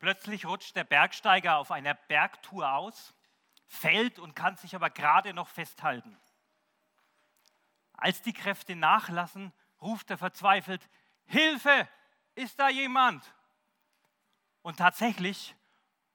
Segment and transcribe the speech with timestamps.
[0.00, 3.14] Plötzlich rutscht der Bergsteiger auf einer Bergtour aus,
[3.66, 6.18] fällt und kann sich aber gerade noch festhalten.
[7.92, 10.88] Als die Kräfte nachlassen, ruft er verzweifelt,
[11.26, 11.86] Hilfe,
[12.34, 13.22] ist da jemand?
[14.62, 15.54] Und tatsächlich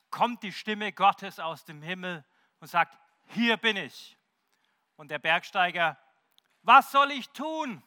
[0.09, 2.25] kommt die Stimme Gottes aus dem Himmel
[2.59, 2.97] und sagt,
[3.27, 4.17] hier bin ich.
[4.95, 5.97] Und der Bergsteiger,
[6.63, 7.83] was soll ich tun?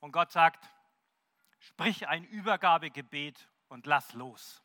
[0.00, 0.68] Und Gott sagt,
[1.58, 4.62] sprich ein Übergabegebet und lass los.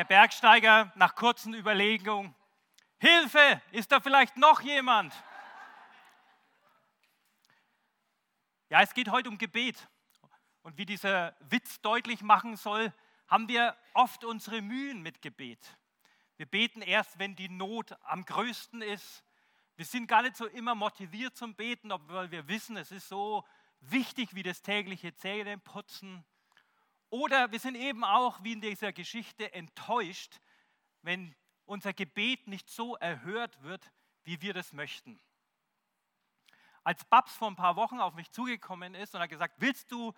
[0.00, 2.34] Der Bergsteiger nach kurzen Überlegungen,
[3.00, 5.12] Hilfe, ist da vielleicht noch jemand?
[8.70, 9.90] Ja, es geht heute um Gebet.
[10.62, 12.94] Und wie dieser Witz deutlich machen soll,
[13.28, 15.76] haben wir oft unsere Mühen mit Gebet.
[16.38, 19.22] Wir beten erst, wenn die Not am größten ist.
[19.76, 23.46] Wir sind gar nicht so immer motiviert zum Beten, obwohl wir wissen, es ist so
[23.80, 26.24] wichtig wie das tägliche Zähneputzen.
[27.10, 30.40] Oder wir sind eben auch, wie in dieser Geschichte, enttäuscht,
[31.02, 31.34] wenn
[31.66, 35.20] unser Gebet nicht so erhört wird, wie wir das möchten.
[36.84, 40.14] Als Babs vor ein paar Wochen auf mich zugekommen ist und hat gesagt, willst du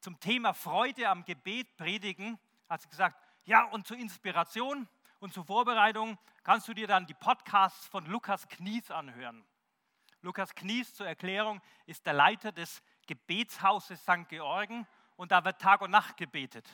[0.00, 5.44] zum Thema Freude am Gebet predigen, hat sie gesagt, ja, und zur Inspiration und zur
[5.44, 9.44] Vorbereitung kannst du dir dann die Podcasts von Lukas Knies anhören.
[10.20, 14.28] Lukas Knies zur Erklärung ist der Leiter des Gebetshauses St.
[14.28, 16.68] Georgen und da wird Tag und Nacht gebetet.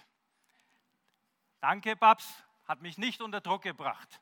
[1.61, 2.27] Danke, Babs,
[2.67, 4.21] hat mich nicht unter Druck gebracht.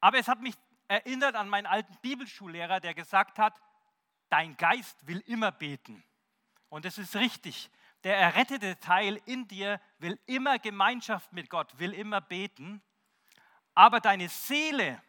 [0.00, 0.54] Aber es hat mich
[0.88, 3.58] erinnert an meinen alten Bibelschullehrer, der gesagt hat,
[4.28, 6.04] dein Geist will immer beten.
[6.68, 7.70] Und es ist richtig.
[8.02, 12.82] Der errettete Teil in dir will immer Gemeinschaft mit Gott, will immer beten.
[13.74, 15.02] Aber deine Seele,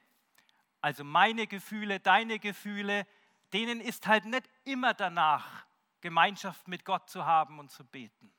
[0.79, 3.05] also meine Gefühle, deine Gefühle,
[3.51, 5.65] denen ist halt nicht immer danach,
[6.05, 8.31] Gemeinschaft mit Gott zu haben und zu beten.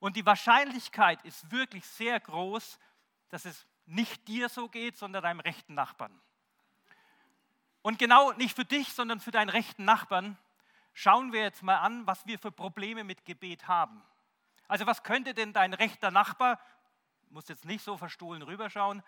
[0.00, 2.80] Und die Wahrscheinlichkeit ist wirklich sehr groß,
[3.28, 6.20] dass es nicht dir so geht, sondern deinem rechten Nachbarn.
[7.82, 10.36] Und genau nicht für dich, sondern für deinen rechten Nachbarn
[10.92, 14.02] schauen wir jetzt mal an, was wir für Probleme mit Gebet haben.
[14.66, 16.60] Also was könnte denn dein rechter Nachbar,
[17.28, 19.00] muss jetzt nicht so verstohlen rüberschauen,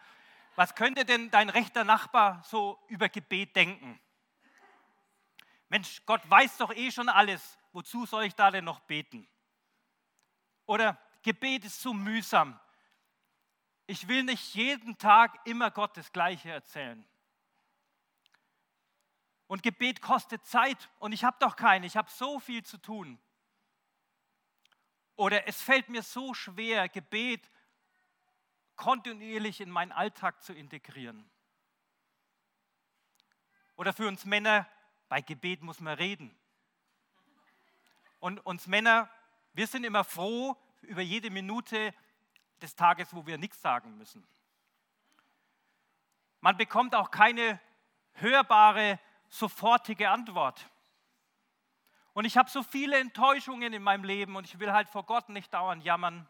[0.54, 4.00] was könnte denn dein rechter Nachbar so über Gebet denken?
[5.69, 9.28] Mensch, Gott weiß doch eh schon alles, wozu soll ich da denn noch beten?
[10.66, 12.59] Oder Gebet ist so mühsam.
[13.87, 17.06] Ich will nicht jeden Tag immer Gott das Gleiche erzählen.
[19.47, 23.19] Und Gebet kostet Zeit und ich habe doch keine, ich habe so viel zu tun.
[25.16, 27.50] Oder es fällt mir so schwer, Gebet
[28.77, 31.31] kontinuierlich in meinen Alltag zu integrieren.
[33.77, 34.66] Oder für uns Männer,
[35.09, 36.34] bei Gebet muss man reden.
[38.22, 39.10] Und uns Männer,
[39.53, 41.93] wir sind immer froh über jede Minute
[42.60, 44.25] des Tages, wo wir nichts sagen müssen.
[46.41, 47.61] Man bekommt auch keine
[48.12, 50.71] hörbare sofortige Antwort.
[52.12, 55.28] Und ich habe so viele Enttäuschungen in meinem Leben und ich will halt vor Gott
[55.28, 56.28] nicht dauernd jammern.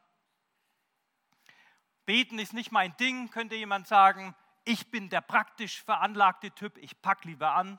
[2.07, 4.35] Beten ist nicht mein Ding, könnte jemand sagen.
[4.65, 7.79] Ich bin der praktisch veranlagte Typ, ich pack lieber an.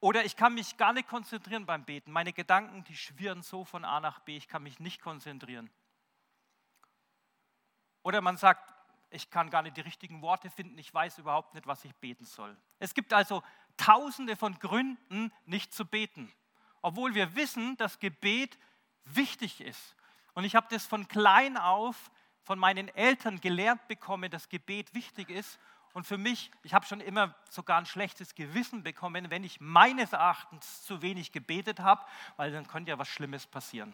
[0.00, 2.12] Oder ich kann mich gar nicht konzentrieren beim Beten.
[2.12, 5.70] Meine Gedanken, die schwirren so von A nach B, ich kann mich nicht konzentrieren.
[8.02, 8.74] Oder man sagt,
[9.10, 12.24] ich kann gar nicht die richtigen Worte finden, ich weiß überhaupt nicht, was ich beten
[12.24, 12.56] soll.
[12.78, 13.42] Es gibt also
[13.76, 16.32] tausende von Gründen, nicht zu beten,
[16.82, 18.58] obwohl wir wissen, dass Gebet
[19.04, 19.96] wichtig ist.
[20.34, 22.10] Und ich habe das von klein auf
[22.48, 25.58] von meinen Eltern gelernt bekommen, dass Gebet wichtig ist.
[25.98, 30.12] Und für mich, ich habe schon immer sogar ein schlechtes Gewissen bekommen, wenn ich meines
[30.12, 32.04] Erachtens zu wenig gebetet habe,
[32.36, 33.92] weil dann könnte ja was Schlimmes passieren.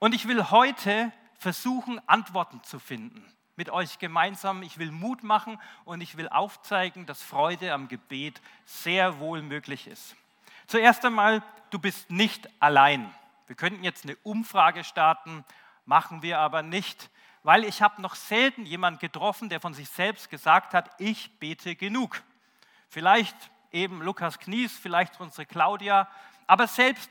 [0.00, 3.24] Und ich will heute versuchen, Antworten zu finden
[3.54, 4.64] mit euch gemeinsam.
[4.64, 9.86] Ich will Mut machen und ich will aufzeigen, dass Freude am Gebet sehr wohl möglich
[9.86, 10.16] ist.
[10.66, 13.14] Zuerst einmal, du bist nicht allein.
[13.46, 15.44] Wir könnten jetzt eine Umfrage starten,
[15.86, 17.10] machen wir aber nicht,
[17.44, 21.76] weil ich habe noch selten jemanden getroffen, der von sich selbst gesagt hat, ich bete
[21.76, 22.22] genug.
[22.88, 23.36] Vielleicht
[23.70, 26.08] eben Lukas Knies, vielleicht unsere Claudia,
[26.46, 27.10] aber selbst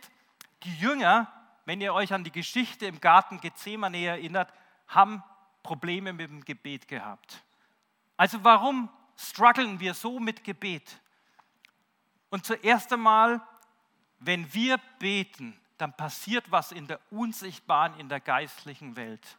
[0.64, 1.32] die Jünger,
[1.66, 4.52] wenn ihr euch an die Geschichte im Garten Gethsemane erinnert,
[4.88, 5.24] haben
[5.62, 7.44] Probleme mit dem Gebet gehabt.
[8.18, 11.00] Also warum strugglen wir so mit Gebet?
[12.32, 13.40] Und zuerst einmal,
[14.20, 19.38] wenn wir beten, dann passiert was in der unsichtbaren, in der geistlichen Welt.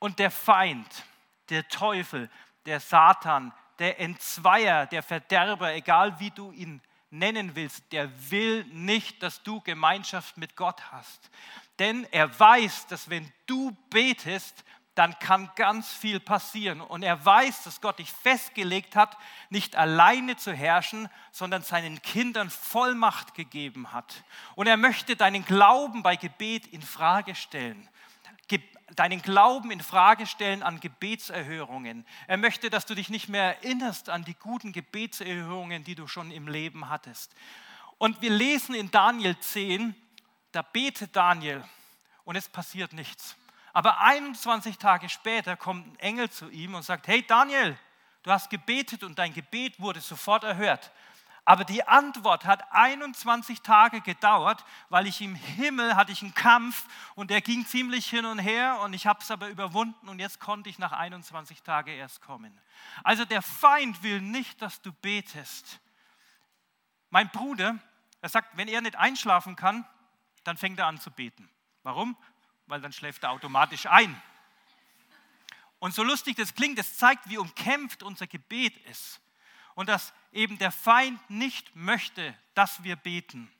[0.00, 1.04] Und der Feind,
[1.50, 2.28] der Teufel,
[2.66, 9.22] der Satan, der Entzweier, der Verderber, egal wie du ihn nennen willst, der will nicht,
[9.22, 11.30] dass du Gemeinschaft mit Gott hast.
[11.78, 14.64] Denn er weiß, dass wenn du betest,
[14.94, 16.80] dann kann ganz viel passieren.
[16.80, 19.16] Und er weiß, dass Gott dich festgelegt hat,
[19.48, 24.24] nicht alleine zu herrschen, sondern seinen Kindern Vollmacht gegeben hat.
[24.56, 27.88] Und er möchte deinen Glauben bei Gebet in Frage stellen.
[28.96, 32.04] Deinen Glauben in Frage stellen an Gebetserhörungen.
[32.26, 36.32] Er möchte, dass du dich nicht mehr erinnerst an die guten Gebetserhörungen, die du schon
[36.32, 37.34] im Leben hattest.
[37.98, 39.94] Und wir lesen in Daniel 10,
[40.52, 41.62] da betet Daniel
[42.24, 43.36] und es passiert nichts.
[43.72, 47.78] Aber 21 Tage später kommt ein Engel zu ihm und sagt, hey Daniel,
[48.22, 50.90] du hast gebetet und dein Gebet wurde sofort erhört.
[51.44, 56.86] Aber die Antwort hat 21 Tage gedauert, weil ich im Himmel hatte ich einen Kampf
[57.14, 60.38] und der ging ziemlich hin und her und ich habe es aber überwunden und jetzt
[60.38, 62.58] konnte ich nach 21 Tagen erst kommen.
[63.02, 65.80] Also der Feind will nicht, dass du betest.
[67.10, 67.78] Mein Bruder,
[68.20, 69.84] er sagt, wenn er nicht einschlafen kann,
[70.44, 71.48] dann fängt er an zu beten.
[71.82, 72.16] Warum?
[72.70, 74.20] weil dann schläft er automatisch ein.
[75.80, 79.20] Und so lustig das klingt, es zeigt, wie umkämpft unser Gebet ist.
[79.80, 83.50] Und dass eben der Feind nicht möchte, dass wir beten.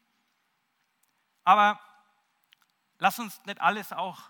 [1.45, 1.81] Aber
[2.99, 4.21] lass uns nicht alles auch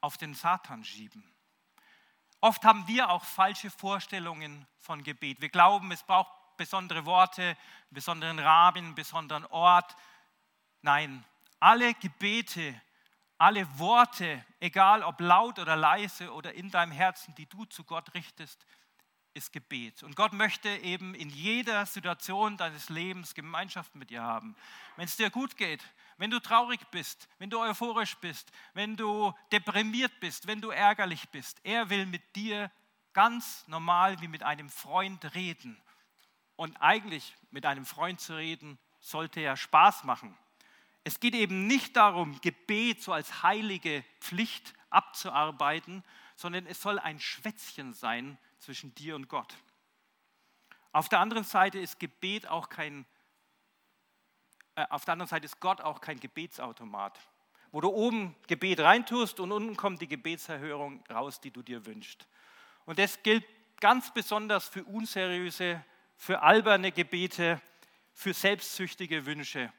[0.00, 1.28] auf den Satan schieben.
[2.40, 5.40] Oft haben wir auch falsche Vorstellungen von Gebet.
[5.40, 7.56] Wir glauben, es braucht besondere Worte, einen
[7.90, 9.96] besonderen Rahmen, einen besonderen Ort.
[10.82, 11.24] Nein,
[11.58, 12.80] alle Gebete
[13.38, 18.14] alle Worte, egal ob laut oder leise oder in deinem Herzen, die du zu Gott
[18.14, 18.64] richtest,
[19.36, 20.02] ist Gebet.
[20.02, 24.56] Und Gott möchte eben in jeder Situation deines Lebens Gemeinschaft mit dir haben.
[24.96, 25.84] Wenn es dir gut geht,
[26.16, 31.28] wenn du traurig bist, wenn du euphorisch bist, wenn du deprimiert bist, wenn du ärgerlich
[31.28, 32.70] bist, er will mit dir
[33.12, 35.80] ganz normal wie mit einem Freund reden.
[36.56, 40.36] Und eigentlich mit einem Freund zu reden, sollte ja Spaß machen.
[41.04, 46.02] Es geht eben nicht darum, Gebet so als heilige Pflicht abzuarbeiten,
[46.36, 49.54] sondern es soll ein Schwätzchen sein zwischen dir und Gott.
[50.92, 53.04] Auf der anderen Seite ist Gebet auch kein,
[54.76, 57.18] äh, auf der anderen Seite ist Gott auch kein Gebetsautomat,
[57.70, 62.26] wo du oben Gebet reintust und unten kommt die Gebetserhörung raus, die du dir wünschst.
[62.86, 63.44] Und das gilt
[63.80, 65.84] ganz besonders für unseriöse,
[66.16, 67.60] für alberne Gebete,
[68.12, 69.70] für selbstsüchtige Wünsche.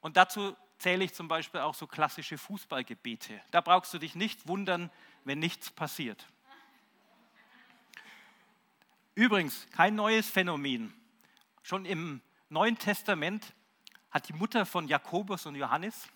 [0.00, 3.40] Und dazu zähle ich zum Beispiel auch so klassische Fußballgebete.
[3.50, 4.90] Da brauchst du dich nicht wundern,
[5.24, 6.26] wenn nichts passiert.
[9.18, 10.94] Übrigens, kein neues Phänomen.
[11.64, 13.52] Schon im Neuen Testament
[14.12, 16.06] hat die Mutter von Jakobus und Johannes,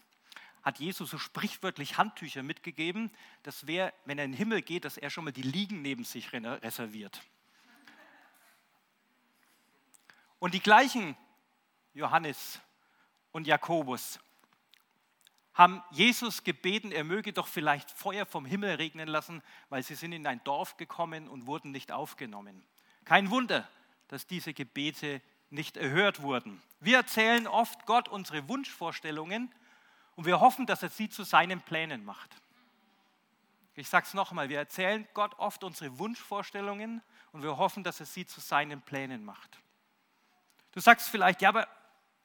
[0.63, 3.11] hat Jesus so sprichwörtlich Handtücher mitgegeben,
[3.43, 6.05] dass wer, wenn er in den Himmel geht, dass er schon mal die Liegen neben
[6.05, 7.21] sich reserviert.
[10.39, 11.17] Und die gleichen
[11.95, 12.61] Johannes
[13.33, 14.21] und Jakobus
[15.55, 20.13] haben Jesus gebeten, er möge doch vielleicht Feuer vom Himmel regnen lassen, weil sie sind
[20.13, 22.65] in ein Dorf gekommen und wurden nicht aufgenommen.
[23.05, 23.69] Kein Wunder,
[24.09, 25.21] dass diese Gebete
[25.51, 26.63] nicht erhört wurden.
[26.81, 29.55] Wir erzählen oft Gott unsere Wunschvorstellungen
[30.17, 32.31] und wir hoffen, dass er sie zu seinen Plänen macht.
[33.75, 37.03] Ich sage es nochmal, wir erzählen Gott oft unsere Wunschvorstellungen
[37.33, 39.59] und wir hoffen, dass er sie zu seinen Plänen macht.
[40.73, 41.67] Du sagst vielleicht, ja, aber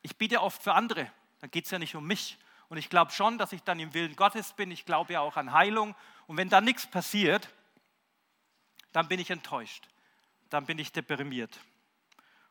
[0.01, 2.37] ich bete oft für andere, dann geht es ja nicht um mich.
[2.69, 4.71] Und ich glaube schon, dass ich dann im Willen Gottes bin.
[4.71, 5.95] Ich glaube ja auch an Heilung.
[6.27, 7.47] Und wenn da nichts passiert,
[8.91, 9.87] dann bin ich enttäuscht.
[10.49, 11.59] Dann bin ich deprimiert.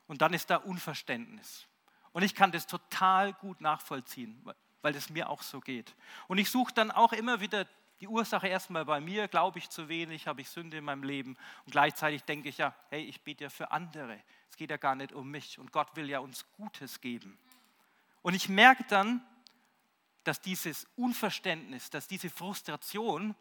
[0.07, 1.67] Und dann ist da Unverständnis.
[2.13, 4.43] Und ich kann das total gut nachvollziehen,
[4.83, 5.95] weil es mir auch so geht.
[6.29, 7.67] Und ich suche dann auch immer wieder
[8.01, 9.29] die Ursache erstmal bei mir.
[9.29, 10.27] Glaube ich zu wenig?
[10.27, 11.37] Habe ich Sünde in meinem Leben?
[11.65, 14.21] Und gleichzeitig denke ich ja, hey, ich bete ja für andere.
[14.51, 15.59] Es geht ja gar nicht um mich.
[15.59, 17.39] Und Gott will ja uns Gutes geben.
[18.23, 19.25] Und ich merke dann,
[20.25, 23.35] dass dieses Unverständnis, dass diese Frustration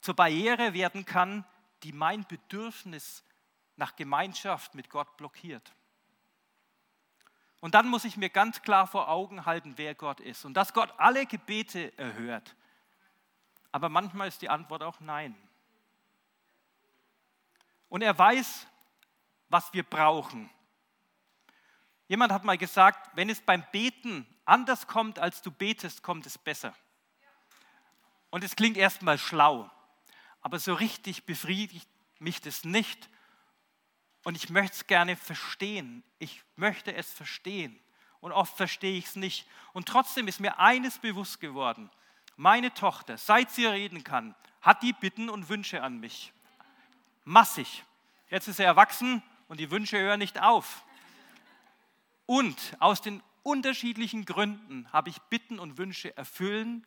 [0.00, 1.44] zur Barriere werden kann,
[1.82, 3.22] die mein Bedürfnis
[3.82, 5.74] nach Gemeinschaft mit Gott blockiert.
[7.58, 10.72] Und dann muss ich mir ganz klar vor Augen halten, wer Gott ist und dass
[10.72, 12.54] Gott alle Gebete erhört.
[13.72, 15.36] Aber manchmal ist die Antwort auch nein.
[17.88, 18.68] Und er weiß,
[19.48, 20.48] was wir brauchen.
[22.06, 26.38] Jemand hat mal gesagt, wenn es beim Beten anders kommt, als du betest, kommt es
[26.38, 26.72] besser.
[28.30, 29.68] Und es klingt erstmal schlau,
[30.40, 31.88] aber so richtig befriedigt
[32.20, 33.08] mich das nicht.
[34.24, 36.04] Und ich möchte es gerne verstehen.
[36.18, 37.78] Ich möchte es verstehen.
[38.20, 39.48] Und oft verstehe ich es nicht.
[39.72, 41.90] Und trotzdem ist mir eines bewusst geworden.
[42.36, 46.32] Meine Tochter, seit sie reden kann, hat die Bitten und Wünsche an mich.
[47.24, 47.84] Massig.
[48.30, 50.84] Jetzt ist er erwachsen und die Wünsche hören nicht auf
[52.26, 56.86] Und aus den unterschiedlichen Gründen habe ich Bitten und Wünsche erfüllen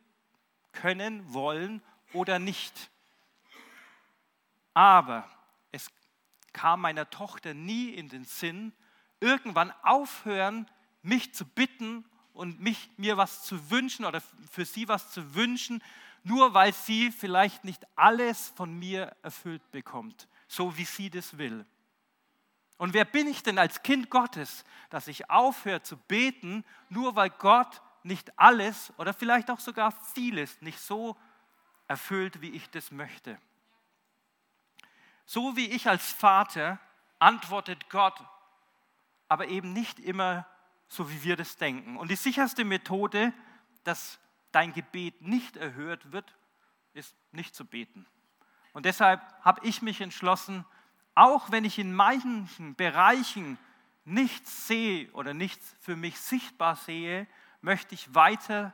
[0.71, 1.81] können, wollen
[2.13, 2.89] oder nicht.
[4.73, 5.29] Aber
[6.55, 8.71] kam meiner Tochter nie in den Sinn,
[9.19, 10.71] irgendwann aufhören,
[11.03, 15.83] mich zu bitten und mich, mir was zu wünschen oder für sie was zu wünschen,
[16.23, 21.65] nur weil sie vielleicht nicht alles von mir erfüllt bekommt, so wie sie das will.
[22.77, 27.31] Und wer bin ich denn als Kind Gottes, dass ich aufhöre zu beten, nur weil
[27.31, 31.17] Gott nicht alles oder vielleicht auch sogar vieles nicht so
[31.87, 33.37] erfüllt, wie ich das möchte?
[35.25, 36.79] So wie ich als Vater
[37.19, 38.19] antwortet Gott,
[39.27, 40.45] aber eben nicht immer
[40.87, 41.97] so, wie wir das denken.
[41.97, 43.33] Und die sicherste Methode,
[43.83, 44.19] dass
[44.51, 46.35] dein Gebet nicht erhört wird,
[46.93, 48.05] ist nicht zu beten.
[48.73, 50.65] Und deshalb habe ich mich entschlossen,
[51.15, 53.57] auch wenn ich in manchen Bereichen
[54.03, 57.27] nichts sehe oder nichts für mich sichtbar sehe,
[57.61, 58.73] möchte ich weiter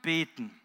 [0.00, 0.58] beten.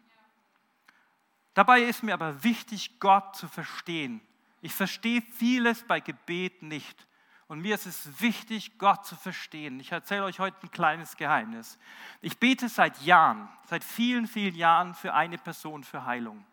[1.54, 4.20] Dabei ist mir aber wichtig, Gott zu verstehen.
[4.68, 7.06] Ich verstehe vieles bei Gebet nicht.
[7.46, 9.80] Und mir ist es wichtig, Gott zu verstehen.
[9.80, 11.78] Ich erzähle euch heute ein kleines Geheimnis.
[12.20, 16.44] Ich bete seit Jahren, seit vielen, vielen Jahren für eine Person für Heilung.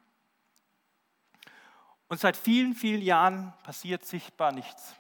[2.08, 4.96] Und seit vielen, vielen Jahren passiert sichtbar nichts.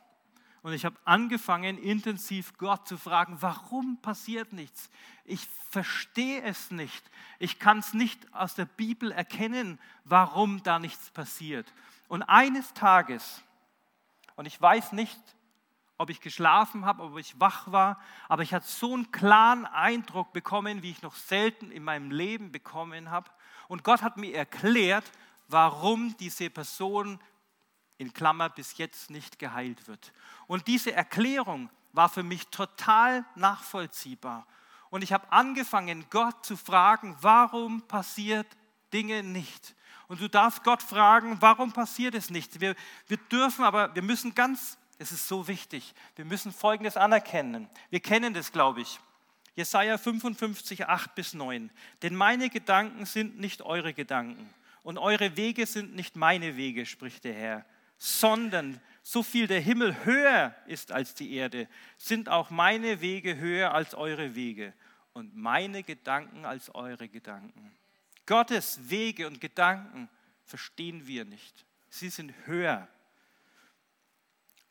[0.61, 4.89] Und ich habe angefangen, intensiv Gott zu fragen, warum passiert nichts?
[5.23, 7.09] Ich verstehe es nicht.
[7.39, 11.71] Ich kann es nicht aus der Bibel erkennen, warum da nichts passiert.
[12.07, 13.41] Und eines Tages,
[14.35, 15.19] und ich weiß nicht,
[15.97, 20.33] ob ich geschlafen habe, ob ich wach war, aber ich hatte so einen klaren Eindruck
[20.33, 23.31] bekommen, wie ich noch selten in meinem Leben bekommen habe.
[23.67, 25.09] Und Gott hat mir erklärt,
[25.47, 27.19] warum diese Person
[27.97, 30.11] in Klammer bis jetzt nicht geheilt wird.
[30.47, 34.45] Und diese Erklärung war für mich total nachvollziehbar.
[34.89, 38.47] Und ich habe angefangen, Gott zu fragen, warum passiert
[38.91, 39.74] Dinge nicht?
[40.07, 42.61] Und du darfst Gott fragen, warum passiert es nicht?
[42.61, 42.75] Wir,
[43.07, 47.67] wir dürfen aber, wir müssen ganz, es ist so wichtig, wir müssen Folgendes anerkennen.
[47.89, 48.99] Wir kennen das, glaube ich.
[49.55, 51.71] Jesaja 55, 8 bis 9.
[52.01, 57.23] Denn meine Gedanken sind nicht eure Gedanken und eure Wege sind nicht meine Wege, spricht
[57.23, 57.65] der Herr,
[57.97, 63.73] sondern so viel der Himmel höher ist als die Erde, sind auch meine Wege höher
[63.73, 64.73] als eure Wege
[65.13, 67.71] und meine Gedanken als eure Gedanken.
[68.25, 70.09] Gottes Wege und Gedanken
[70.43, 71.65] verstehen wir nicht.
[71.89, 72.87] Sie sind höher.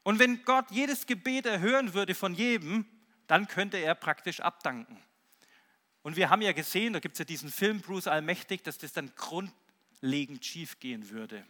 [0.02, 2.86] Und wenn Gott jedes Gebet erhören würde von jedem,
[3.26, 5.00] dann könnte er praktisch abdanken.
[6.02, 8.92] Und wir haben ja gesehen, da gibt es ja diesen Film Bruce Allmächtig, dass das
[8.92, 9.50] dann Grund,
[10.04, 11.46] grundlegend schiefgehen würde.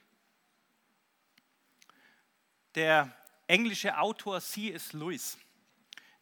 [2.76, 3.12] Der
[3.48, 4.92] englische Autor C.S.
[4.92, 5.36] Lewis,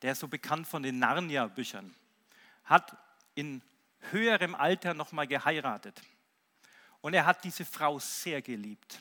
[0.00, 1.94] der ist so bekannt von den Narnia-Büchern,
[2.64, 2.96] hat
[3.34, 3.60] in
[4.10, 6.00] höherem Alter nochmal geheiratet.
[7.00, 9.00] Und er hat diese Frau sehr geliebt.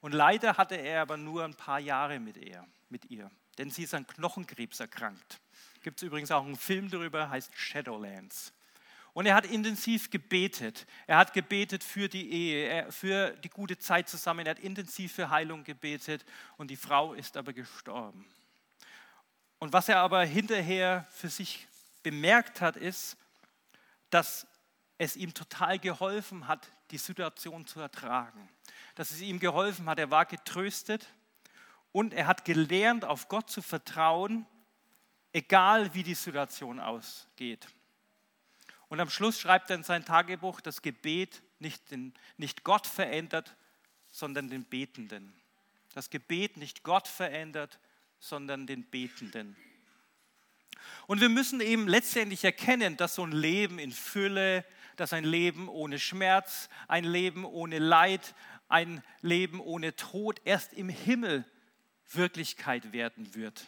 [0.00, 3.84] Und leider hatte er aber nur ein paar Jahre mit ihr, mit ihr denn sie
[3.84, 5.40] ist an Knochenkrebs erkrankt.
[5.82, 8.52] Gibt es übrigens auch einen Film darüber, heißt Shadowlands.
[9.14, 10.86] Und er hat intensiv gebetet.
[11.06, 14.46] Er hat gebetet für die Ehe, für die gute Zeit zusammen.
[14.46, 16.24] Er hat intensiv für Heilung gebetet
[16.56, 18.24] und die Frau ist aber gestorben.
[19.58, 21.68] Und was er aber hinterher für sich
[22.02, 23.18] bemerkt hat, ist,
[24.12, 24.46] dass
[24.98, 28.48] es ihm total geholfen hat, die Situation zu ertragen.
[28.94, 31.08] Dass es ihm geholfen hat, er war getröstet
[31.92, 34.46] und er hat gelernt, auf Gott zu vertrauen,
[35.32, 37.66] egal wie die Situation ausgeht.
[38.88, 43.56] Und am Schluss schreibt er in sein Tagebuch, das Gebet nicht, den, nicht Gott verändert,
[44.08, 45.32] sondern den Betenden.
[45.94, 47.80] Das Gebet nicht Gott verändert,
[48.18, 49.56] sondern den Betenden.
[51.06, 54.64] Und wir müssen eben letztendlich erkennen, dass so ein Leben in Fülle,
[54.96, 58.34] dass ein Leben ohne Schmerz, ein Leben ohne Leid,
[58.68, 61.44] ein Leben ohne Tod erst im Himmel
[62.10, 63.66] Wirklichkeit werden wird.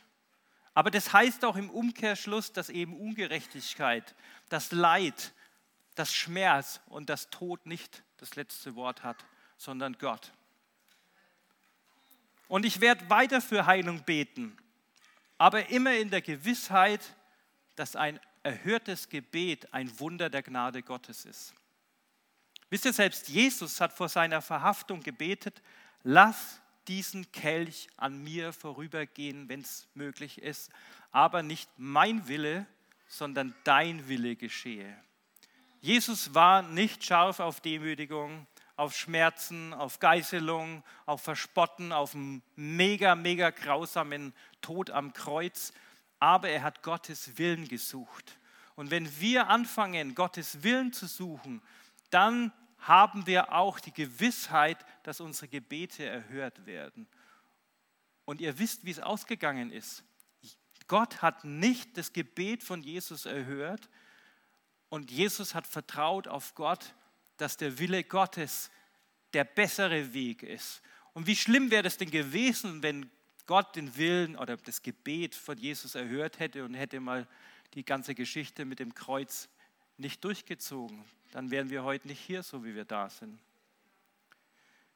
[0.74, 4.14] Aber das heißt auch im Umkehrschluss, dass eben Ungerechtigkeit,
[4.48, 5.32] das Leid,
[5.94, 9.24] das Schmerz und das Tod nicht das letzte Wort hat,
[9.56, 10.32] sondern Gott.
[12.48, 14.56] Und ich werde weiter für Heilung beten,
[15.38, 17.14] aber immer in der Gewissheit,
[17.76, 21.54] dass ein erhörtes Gebet ein Wunder der Gnade Gottes ist.
[22.70, 25.62] Wisst ihr, selbst Jesus hat vor seiner Verhaftung gebetet,
[26.02, 30.70] lass diesen Kelch an mir vorübergehen, wenn es möglich ist,
[31.10, 32.66] aber nicht mein Wille,
[33.06, 34.96] sondern dein Wille geschehe.
[35.80, 43.14] Jesus war nicht scharf auf Demütigung, auf Schmerzen, auf Geißelung, auf Verspotten, auf einen mega,
[43.14, 45.72] mega grausamen Tod am Kreuz,
[46.18, 48.38] aber er hat Gottes Willen gesucht.
[48.74, 51.62] Und wenn wir anfangen, Gottes Willen zu suchen,
[52.10, 57.06] dann haben wir auch die Gewissheit, dass unsere Gebete erhört werden.
[58.24, 60.02] Und ihr wisst, wie es ausgegangen ist.
[60.86, 63.88] Gott hat nicht das Gebet von Jesus erhört
[64.90, 66.94] und Jesus hat vertraut auf Gott,
[67.36, 68.70] dass der Wille Gottes
[69.32, 70.82] der bessere Weg ist.
[71.12, 73.10] Und wie schlimm wäre es denn gewesen, wenn
[73.46, 77.26] Gott den Willen oder das Gebet von Jesus erhört hätte und hätte mal
[77.74, 79.48] die ganze Geschichte mit dem Kreuz
[79.96, 81.04] nicht durchgezogen.
[81.32, 83.38] Dann wären wir heute nicht hier, so wie wir da sind.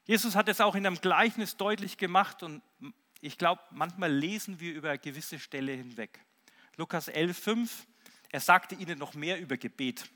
[0.04, 2.62] Jesus hat es auch in einem Gleichnis deutlich gemacht und
[3.20, 6.20] ich glaube, manchmal lesen wir über eine gewisse Stelle hinweg.
[6.76, 7.68] Lukas 11,5,
[8.30, 10.08] er sagte ihnen noch mehr über Gebet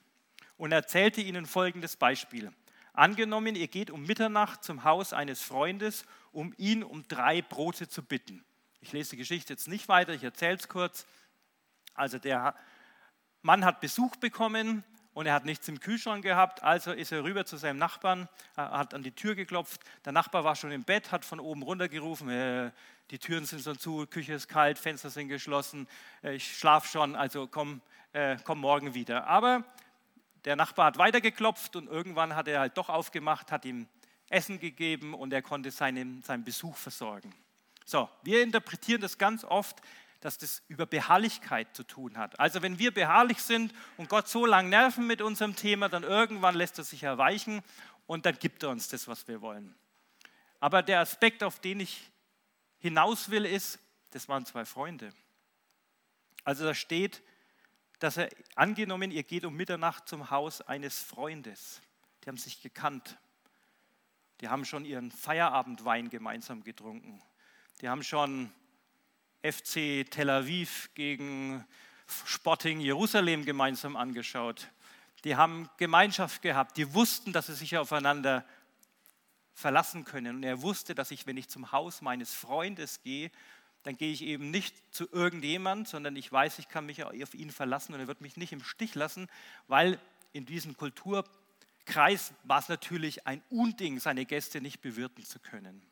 [0.62, 2.52] und erzählte ihnen folgendes Beispiel.
[2.92, 8.00] Angenommen, ihr geht um Mitternacht zum Haus eines Freundes, um ihn um drei Brote zu
[8.00, 8.45] bitten.
[8.81, 11.04] Ich lese die Geschichte jetzt nicht weiter, ich erzähle es kurz.
[11.95, 12.54] Also der
[13.40, 17.45] Mann hat Besuch bekommen und er hat nichts im Kühlschrank gehabt, also ist er rüber
[17.45, 19.81] zu seinem Nachbarn, hat an die Tür geklopft.
[20.04, 22.71] Der Nachbar war schon im Bett, hat von oben runter gerufen, äh,
[23.11, 25.88] die Türen sind schon zu, Küche ist kalt, Fenster sind geschlossen,
[26.23, 27.81] äh, ich schlafe schon, also komm,
[28.12, 29.26] äh, komm morgen wieder.
[29.26, 29.64] Aber
[30.45, 33.87] der Nachbar hat weitergeklopft und irgendwann hat er halt doch aufgemacht, hat ihm
[34.29, 37.35] Essen gegeben und er konnte seinen, seinen Besuch versorgen.
[37.85, 39.81] So, wir interpretieren das ganz oft,
[40.21, 42.39] dass das über Beharrlichkeit zu tun hat.
[42.39, 46.55] Also wenn wir beharrlich sind und Gott so lange nerven mit unserem Thema, dann irgendwann
[46.55, 47.63] lässt er sich erweichen
[48.07, 49.75] und dann gibt er uns das, was wir wollen.
[50.61, 52.11] Aber der Aspekt, auf den ich
[52.79, 53.81] hinaus will, ist,
[54.11, 55.13] das waren zwei Freunde.
[56.45, 57.23] Also da steht,
[58.02, 61.80] dass er angenommen, ihr geht um Mitternacht zum Haus eines Freundes.
[62.23, 63.16] Die haben sich gekannt.
[64.40, 67.23] Die haben schon ihren Feierabendwein gemeinsam getrunken.
[67.80, 68.50] Die haben schon
[69.42, 71.64] FC Tel Aviv gegen
[72.25, 74.68] Sporting Jerusalem gemeinsam angeschaut.
[75.23, 76.76] Die haben Gemeinschaft gehabt.
[76.78, 78.44] Die wussten, dass sie sich aufeinander
[79.54, 80.37] verlassen können.
[80.37, 83.30] Und er wusste, dass ich, wenn ich zum Haus meines Freundes gehe,
[83.82, 87.50] dann gehe ich eben nicht zu irgendjemand, sondern ich weiß, ich kann mich auf ihn
[87.50, 89.28] verlassen und er wird mich nicht im Stich lassen,
[89.66, 90.00] weil
[90.32, 95.82] in diesem Kulturkreis war es natürlich ein Unding, seine Gäste nicht bewirten zu können.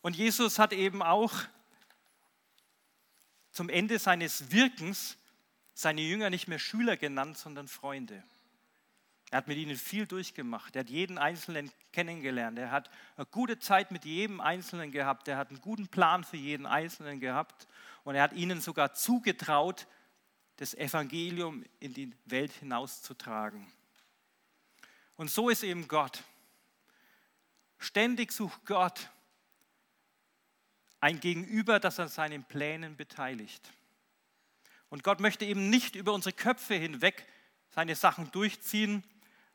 [0.00, 1.32] Und Jesus hat eben auch
[3.50, 5.18] zum Ende seines Wirkens
[5.74, 8.22] seine Jünger nicht mehr Schüler genannt, sondern Freunde.
[9.30, 10.76] Er hat mit ihnen viel durchgemacht.
[10.76, 12.58] Er hat jeden Einzelnen kennengelernt.
[12.58, 15.26] Er hat eine gute Zeit mit jedem Einzelnen gehabt.
[15.28, 17.66] Er hat einen guten Plan für jeden Einzelnen gehabt.
[18.04, 19.86] Und er hat ihnen sogar zugetraut,
[20.56, 23.66] das Evangelium in die Welt hinauszutragen.
[25.16, 26.22] Und so ist eben Gott.
[27.78, 29.10] Ständig sucht Gott
[31.00, 33.70] ein Gegenüber, das an seinen Plänen beteiligt.
[34.88, 37.26] Und Gott möchte eben nicht über unsere Köpfe hinweg
[37.70, 39.04] seine Sachen durchziehen,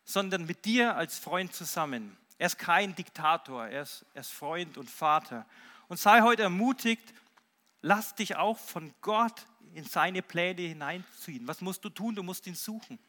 [0.03, 2.17] sondern mit dir als Freund zusammen.
[2.37, 5.45] Er ist kein Diktator, er ist, er ist Freund und Vater.
[5.87, 7.13] Und sei heute ermutigt,
[7.81, 11.47] lass dich auch von Gott in seine Pläne hineinziehen.
[11.47, 12.15] Was musst du tun?
[12.15, 12.99] Du musst ihn suchen.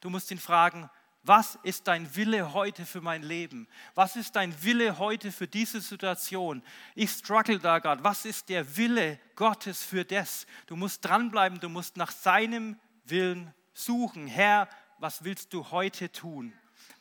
[0.00, 0.88] Du musst ihn fragen,
[1.22, 3.68] was ist dein Wille heute für mein Leben?
[3.94, 6.62] Was ist dein Wille heute für diese Situation?
[6.94, 8.02] Ich struggle da gerade.
[8.02, 10.46] Was ist der Wille Gottes für das?
[10.66, 14.26] Du musst dranbleiben, du musst nach seinem Willen suchen.
[14.26, 14.68] Herr,
[15.00, 16.52] was willst du heute tun?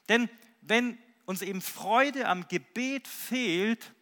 [0.07, 0.29] Denn
[0.61, 3.93] wenn uns eben Freude am Gebet fehlt,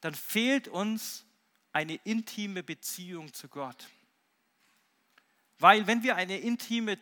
[0.00, 1.24] dann fehlt uns
[1.72, 3.88] eine intime Beziehung zu Gott.
[5.58, 6.98] Weil wenn wir eine intime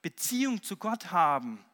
[0.00, 1.64] Beziehung zu Gott haben,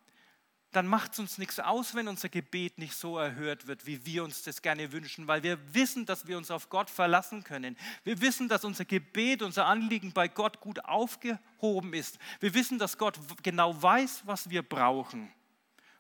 [0.73, 4.23] dann macht es uns nichts aus, wenn unser Gebet nicht so erhört wird, wie wir
[4.23, 7.77] uns das gerne wünschen, weil wir wissen, dass wir uns auf Gott verlassen können.
[8.05, 12.19] Wir wissen, dass unser Gebet, unser Anliegen bei Gott gut aufgehoben ist.
[12.41, 15.33] Wir wissen, dass Gott genau weiß, was wir brauchen.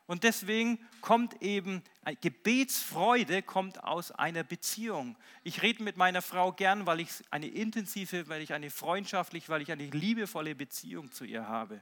[0.06, 1.82] Und deswegen kommt eben
[2.22, 5.16] Gebetsfreude kommt aus einer Beziehung.
[5.44, 9.60] Ich rede mit meiner Frau gern, weil ich eine intensive, weil ich eine freundschaftliche, weil
[9.60, 11.80] ich eine liebevolle Beziehung zu ihr habe.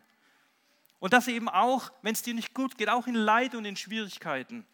[0.98, 3.76] Und das eben auch, wenn es dir nicht gut geht, auch in Leid und in
[3.76, 4.66] Schwierigkeiten.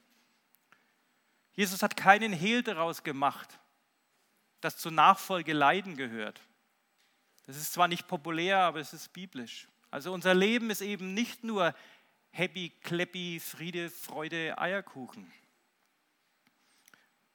[1.53, 3.59] Jesus hat keinen Hehl daraus gemacht,
[4.61, 6.41] dass zur Nachfolge Leiden gehört.
[7.47, 9.69] Das ist zwar nicht populär, aber es ist biblisch.
[9.91, 11.75] Also unser Leben ist eben nicht nur
[12.31, 15.31] happy, clappy, Friede, Freude, Eierkuchen.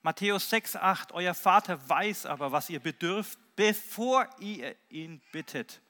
[0.01, 5.81] Matthäus 6, 8, euer Vater weiß aber, was ihr bedürft, bevor ihr ihn bittet.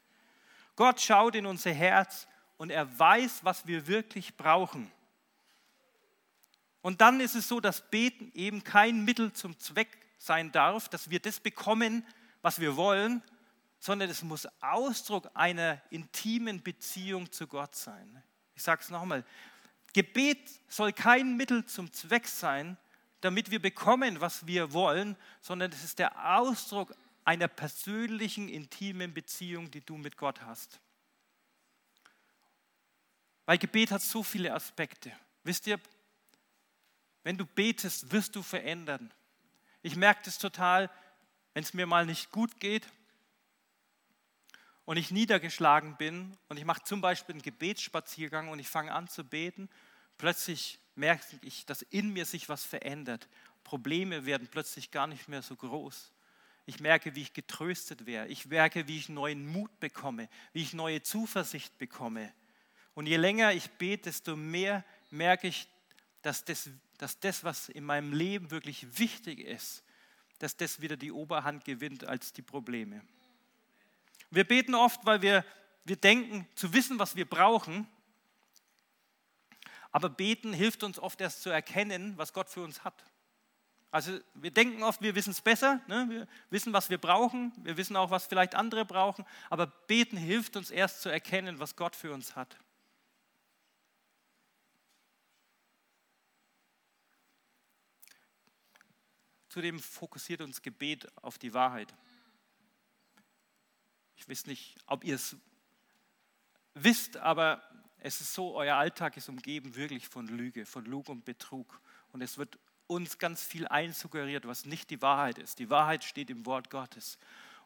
[0.75, 4.91] Gott schaut in unser Herz und er weiß, was wir wirklich brauchen.
[6.81, 11.09] Und dann ist es so, dass Beten eben kein Mittel zum Zweck sein darf, dass
[11.09, 12.05] wir das bekommen,
[12.41, 13.21] was wir wollen,
[13.79, 18.23] sondern es muss Ausdruck einer intimen Beziehung zu Gott sein.
[18.55, 19.23] Ich sage es nochmal,
[19.93, 22.77] Gebet soll kein Mittel zum Zweck sein,
[23.21, 29.69] damit wir bekommen, was wir wollen, sondern es ist der Ausdruck einer persönlichen, intimen Beziehung,
[29.71, 30.79] die du mit Gott hast.
[33.47, 35.11] Weil Gebet hat so viele Aspekte.
[35.45, 35.79] Wisst ihr,
[37.23, 39.11] wenn du betest, wirst du verändern.
[39.81, 40.91] Ich merke das total,
[41.53, 42.85] wenn es mir mal nicht gut geht
[44.83, 49.07] und ich niedergeschlagen bin und ich mache zum Beispiel einen Gebetsspaziergang und ich fange an
[49.07, 49.69] zu beten,
[50.17, 53.29] plötzlich merke ich, dass in mir sich was verändert.
[53.63, 56.11] Probleme werden plötzlich gar nicht mehr so groß.
[56.65, 58.29] Ich merke, wie ich getröstet werde.
[58.29, 62.33] Ich merke, wie ich neuen Mut bekomme, wie ich neue Zuversicht bekomme.
[62.97, 65.67] Und je länger ich bete, desto mehr merke ich,
[66.23, 69.83] dass das, dass das, was in meinem Leben wirklich wichtig ist,
[70.39, 73.03] dass das wieder die Oberhand gewinnt als die Probleme.
[74.31, 75.45] Wir beten oft, weil wir,
[75.85, 77.87] wir denken zu wissen, was wir brauchen.
[79.91, 83.05] Aber beten hilft uns oft erst zu erkennen, was Gott für uns hat.
[83.91, 86.07] Also wir denken oft, wir wissen es besser, ne?
[86.09, 90.57] wir wissen, was wir brauchen, wir wissen auch, was vielleicht andere brauchen, aber beten hilft
[90.57, 92.57] uns erst zu erkennen, was Gott für uns hat.
[99.49, 101.93] Zudem fokussiert uns Gebet auf die Wahrheit.
[104.17, 105.35] Ich weiß nicht, ob ihr es
[106.73, 107.61] wisst, aber
[107.99, 111.81] es ist so, euer Alltag ist umgeben wirklich von Lüge, von Lug und Betrug.
[112.11, 112.57] Und es wird
[112.87, 115.59] uns ganz viel einsuggeriert, was nicht die Wahrheit ist.
[115.59, 117.17] Die Wahrheit steht im Wort Gottes.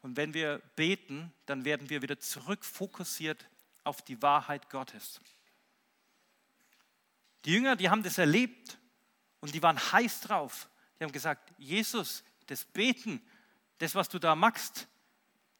[0.01, 3.47] Und wenn wir beten, dann werden wir wieder zurückfokussiert
[3.83, 5.21] auf die Wahrheit Gottes.
[7.45, 8.77] Die Jünger, die haben das erlebt
[9.39, 10.69] und die waren heiß drauf.
[11.01, 13.25] Die haben gesagt, Jesus, das Beten,
[13.79, 14.87] das, was du da machst,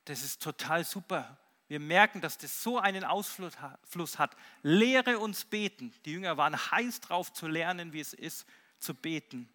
[0.05, 1.35] das ist total super.
[1.67, 4.37] Wir merken, dass das so einen Ausfluss hat.
[4.61, 5.95] Lehre uns beten.
[6.05, 8.45] Die Jünger waren heiß drauf zu lernen, wie es ist,
[8.77, 9.49] zu beten.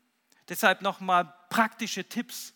[0.49, 2.53] Deshalb nochmal praktische Tipps.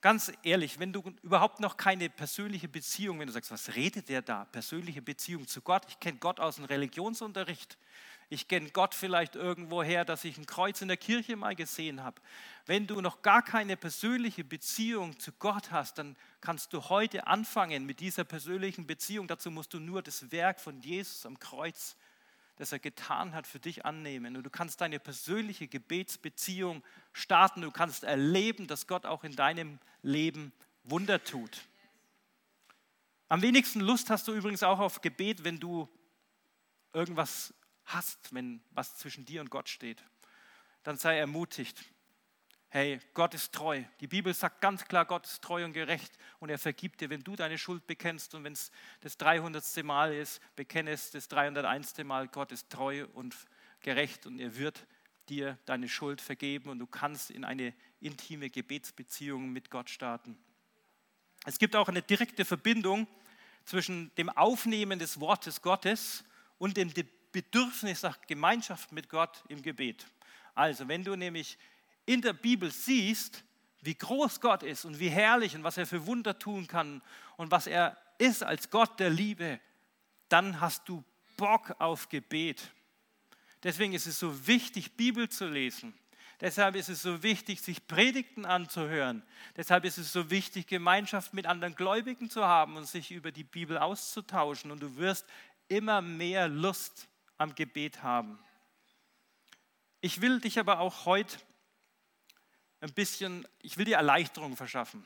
[0.00, 4.22] Ganz ehrlich, wenn du überhaupt noch keine persönliche Beziehung, wenn du sagst, was redet der
[4.22, 4.46] da?
[4.46, 5.84] Persönliche Beziehung zu Gott.
[5.88, 7.76] Ich kenne Gott aus dem Religionsunterricht.
[8.30, 12.20] Ich kenne Gott vielleicht irgendwoher, dass ich ein Kreuz in der Kirche mal gesehen habe.
[12.66, 17.86] Wenn du noch gar keine persönliche Beziehung zu Gott hast, dann kannst du heute anfangen
[17.86, 19.28] mit dieser persönlichen Beziehung.
[19.28, 21.96] Dazu musst du nur das Werk von Jesus am Kreuz,
[22.56, 24.36] das er getan hat, für dich annehmen.
[24.36, 27.62] Und du kannst deine persönliche Gebetsbeziehung starten.
[27.62, 30.52] Du kannst erleben, dass Gott auch in deinem Leben
[30.84, 31.62] Wunder tut.
[33.30, 35.88] Am wenigsten Lust hast du übrigens auch auf Gebet, wenn du
[36.92, 37.54] irgendwas
[37.88, 40.02] hast, wenn was zwischen dir und Gott steht,
[40.82, 41.84] dann sei ermutigt.
[42.70, 43.82] Hey, Gott ist treu.
[44.00, 47.24] Die Bibel sagt ganz klar, Gott ist treu und gerecht und er vergibt dir, wenn
[47.24, 48.70] du deine Schuld bekennst und wenn es
[49.00, 49.82] das 300.
[49.84, 51.96] Mal ist, bekenne es das 301.
[52.04, 53.34] Mal, Gott ist treu und
[53.80, 54.86] gerecht und er wird
[55.30, 60.38] dir deine Schuld vergeben und du kannst in eine intime Gebetsbeziehung mit Gott starten.
[61.46, 63.06] Es gibt auch eine direkte Verbindung
[63.64, 66.24] zwischen dem Aufnehmen des Wortes Gottes
[66.58, 66.92] und dem
[67.32, 70.06] Bedürfnis nach Gemeinschaft mit Gott im Gebet.
[70.54, 71.58] Also, wenn du nämlich
[72.06, 73.44] in der Bibel siehst,
[73.80, 77.02] wie groß Gott ist und wie herrlich und was er für Wunder tun kann
[77.36, 79.60] und was er ist als Gott der Liebe,
[80.28, 81.04] dann hast du
[81.36, 82.72] Bock auf Gebet.
[83.62, 85.94] Deswegen ist es so wichtig, Bibel zu lesen.
[86.40, 89.24] Deshalb ist es so wichtig, sich Predigten anzuhören.
[89.56, 93.42] Deshalb ist es so wichtig, Gemeinschaft mit anderen Gläubigen zu haben und sich über die
[93.42, 94.70] Bibel auszutauschen.
[94.70, 95.26] Und du wirst
[95.66, 97.08] immer mehr Lust
[97.38, 98.38] am Gebet haben.
[100.00, 101.38] Ich will dich aber auch heute
[102.80, 105.04] ein bisschen, ich will dir Erleichterung verschaffen.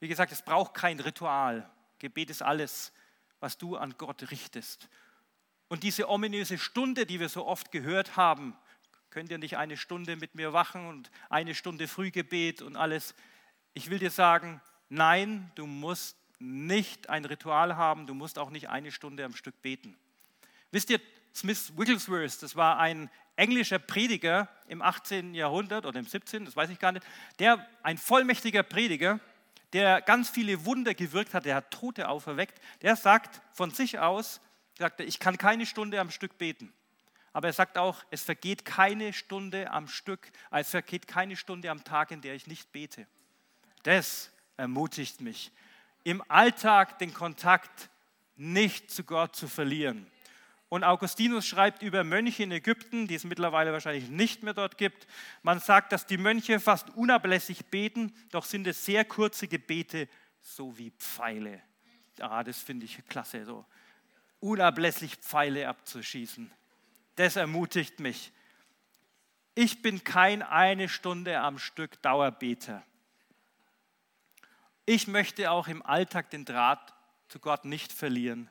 [0.00, 1.70] Wie gesagt, es braucht kein Ritual.
[1.98, 2.92] Gebet ist alles,
[3.40, 4.88] was du an Gott richtest.
[5.68, 8.56] Und diese ominöse Stunde, die wir so oft gehört haben,
[9.10, 13.14] könnt ihr nicht eine Stunde mit mir wachen und eine Stunde Frühgebet und alles.
[13.72, 18.68] Ich will dir sagen, nein, du musst nicht ein Ritual haben, du musst auch nicht
[18.68, 19.96] eine Stunde am Stück beten.
[20.70, 21.00] Wisst ihr,
[21.34, 25.34] Smith Wigglesworth, das war ein englischer Prediger im 18.
[25.34, 27.04] Jahrhundert oder im 17., das weiß ich gar nicht,
[27.38, 29.18] der ein vollmächtiger Prediger,
[29.72, 34.40] der ganz viele Wunder gewirkt hat, der hat Tote auferweckt, der sagt von sich aus,
[34.78, 36.72] sagt er, ich kann keine Stunde am Stück beten.
[37.32, 41.82] Aber er sagt auch, es vergeht keine Stunde am Stück, es vergeht keine Stunde am
[41.82, 43.08] Tag, in der ich nicht bete.
[43.82, 45.50] Das ermutigt mich,
[46.04, 47.90] im Alltag den Kontakt
[48.36, 50.06] nicht zu Gott zu verlieren.
[50.68, 55.06] Und Augustinus schreibt über Mönche in Ägypten, die es mittlerweile wahrscheinlich nicht mehr dort gibt.
[55.42, 60.08] Man sagt, dass die Mönche fast unablässig beten, doch sind es sehr kurze Gebete,
[60.40, 61.62] so wie Pfeile.
[62.20, 63.64] Ah, das finde ich klasse, so
[64.44, 66.50] unablässig Pfeile abzuschießen.
[67.16, 68.30] Das ermutigt mich.
[69.54, 72.82] Ich bin kein eine Stunde am Stück Dauerbeter.
[74.84, 76.92] Ich möchte auch im Alltag den Draht
[77.28, 78.50] zu Gott nicht verlieren.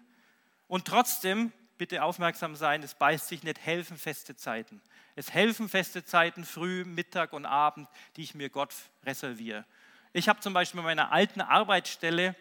[0.67, 4.81] Und trotzdem, bitte aufmerksam sein, es beißt sich nicht, helfen feste Zeiten.
[5.15, 8.73] Es helfen feste Zeiten, früh, Mittag und Abend, die ich mir Gott
[9.05, 9.65] reserviere.
[10.13, 12.35] Ich habe zum Beispiel bei meiner alten Arbeitsstelle,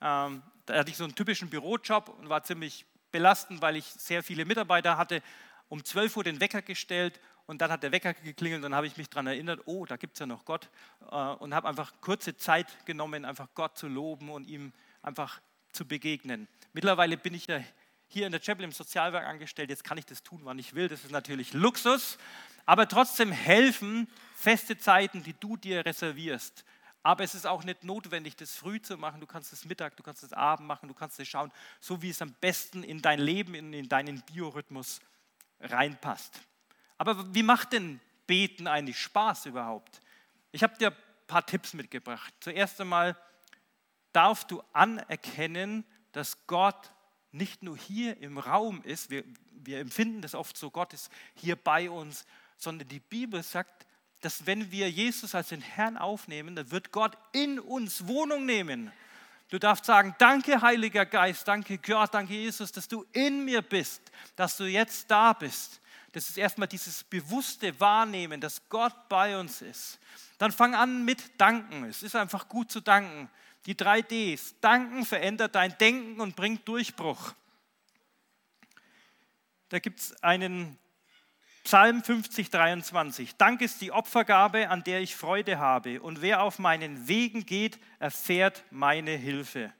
[0.00, 4.22] ähm, da hatte ich so einen typischen Bürojob und war ziemlich belastend, weil ich sehr
[4.22, 5.22] viele Mitarbeiter hatte,
[5.68, 8.86] um 12 Uhr den Wecker gestellt und dann hat der Wecker geklingelt und dann habe
[8.86, 10.70] ich mich daran erinnert, oh, da gibt es ja noch Gott
[11.10, 15.40] äh, und habe einfach kurze Zeit genommen, einfach Gott zu loben und ihm einfach
[15.72, 16.48] zu begegnen.
[16.72, 17.60] Mittlerweile bin ich ja
[18.12, 20.88] hier in der Chapel im Sozialwerk angestellt, jetzt kann ich das tun, wann ich will,
[20.88, 22.18] das ist natürlich Luxus,
[22.66, 26.64] aber trotzdem helfen feste Zeiten, die du dir reservierst.
[27.02, 29.20] Aber es ist auch nicht notwendig, das früh zu machen.
[29.20, 32.10] Du kannst es Mittag, du kannst es Abend machen, du kannst es schauen, so wie
[32.10, 35.00] es am besten in dein Leben, in, in deinen Biorhythmus
[35.60, 36.40] reinpasst.
[36.98, 40.02] Aber wie macht denn Beten eigentlich Spaß überhaupt?
[40.52, 40.96] Ich habe dir ein
[41.26, 42.34] paar Tipps mitgebracht.
[42.40, 43.16] Zuerst einmal
[44.12, 46.92] darfst du anerkennen, dass Gott
[47.32, 51.56] nicht nur hier im Raum ist, wir, wir empfinden das oft so, Gott ist hier
[51.56, 53.86] bei uns, sondern die Bibel sagt,
[54.20, 58.92] dass wenn wir Jesus als den Herrn aufnehmen, dann wird Gott in uns Wohnung nehmen.
[59.48, 64.02] Du darfst sagen, danke Heiliger Geist, danke Gott, danke Jesus, dass du in mir bist,
[64.36, 65.80] dass du jetzt da bist.
[66.12, 69.98] Das ist erstmal dieses bewusste Wahrnehmen, dass Gott bei uns ist.
[70.38, 71.84] Dann fang an mit Danken.
[71.84, 73.28] Es ist einfach gut zu danken.
[73.70, 74.56] Die drei Ds.
[74.60, 77.34] Danken verändert dein Denken und bringt Durchbruch.
[79.68, 80.76] Da gibt es einen
[81.62, 83.36] Psalm 50, 23.
[83.36, 86.02] Dank ist die Opfergabe, an der ich Freude habe.
[86.02, 89.72] Und wer auf meinen Wegen geht, erfährt meine Hilfe.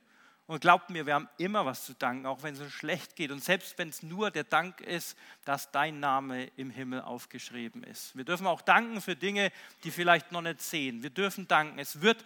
[0.46, 3.32] Und glaubt mir, wir haben immer was zu danken, auch wenn es uns schlecht geht.
[3.32, 8.16] Und selbst wenn es nur der Dank ist, dass dein Name im Himmel aufgeschrieben ist.
[8.16, 9.50] Wir dürfen auch danken für Dinge,
[9.82, 11.02] die vielleicht noch nicht sehen.
[11.02, 11.80] Wir dürfen danken.
[11.80, 12.24] Es wird,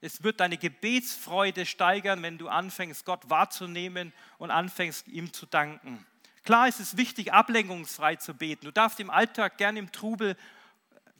[0.00, 6.04] es wird deine Gebetsfreude steigern, wenn du anfängst, Gott wahrzunehmen und anfängst, ihm zu danken.
[6.44, 8.66] Klar ist es wichtig, ablenkungsfrei zu beten.
[8.66, 10.36] Du darfst im Alltag gerne im Trubel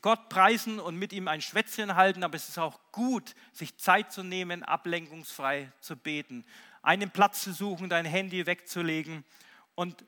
[0.02, 4.12] Gott preisen und mit ihm ein Schwätzchen halten, aber es ist auch gut, sich Zeit
[4.12, 6.44] zu nehmen, ablenkungsfrei zu beten.
[6.82, 9.24] Einen Platz zu suchen, dein Handy wegzulegen
[9.74, 10.04] und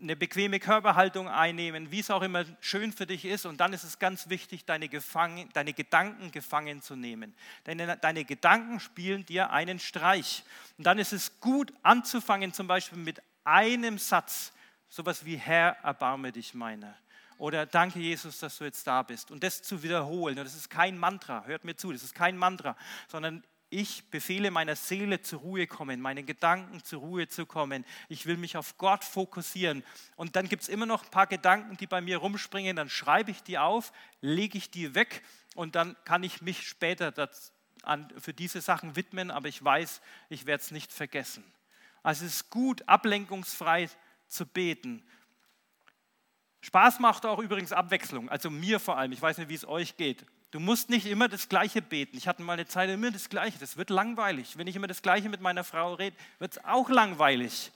[0.00, 3.46] eine bequeme Körperhaltung einnehmen, wie es auch immer schön für dich ist.
[3.46, 7.34] Und dann ist es ganz wichtig, deine, gefangen, deine Gedanken gefangen zu nehmen.
[7.66, 10.42] Denn deine Gedanken spielen dir einen Streich.
[10.78, 14.52] Und dann ist es gut anzufangen, zum Beispiel mit einem Satz,
[14.88, 16.96] sowas wie Herr, erbarme dich meiner.
[17.38, 19.30] Oder danke Jesus, dass du jetzt da bist.
[19.30, 20.36] Und das zu wiederholen.
[20.36, 22.76] Das ist kein Mantra, hört mir zu, das ist kein Mantra,
[23.08, 27.84] sondern ich befehle meiner Seele zur Ruhe kommen, meinen Gedanken zur Ruhe zu kommen.
[28.08, 29.84] Ich will mich auf Gott fokussieren.
[30.16, 32.74] Und dann gibt es immer noch ein paar Gedanken, die bei mir rumspringen.
[32.74, 35.22] Dann schreibe ich die auf, lege ich die weg
[35.54, 37.52] und dann kann ich mich später das,
[37.82, 39.30] an, für diese Sachen widmen.
[39.30, 41.44] Aber ich weiß, ich werde es nicht vergessen.
[42.02, 43.88] Also es ist gut, ablenkungsfrei
[44.26, 45.04] zu beten.
[46.62, 49.12] Spaß macht auch übrigens Abwechslung, also mir vor allem.
[49.12, 50.26] Ich weiß nicht, wie es euch geht.
[50.50, 52.16] Du musst nicht immer das Gleiche beten.
[52.16, 53.58] Ich hatte mal eine Zeit immer das Gleiche.
[53.58, 54.58] Das wird langweilig.
[54.58, 57.70] Wenn ich immer das Gleiche mit meiner Frau rede, wird es auch langweilig.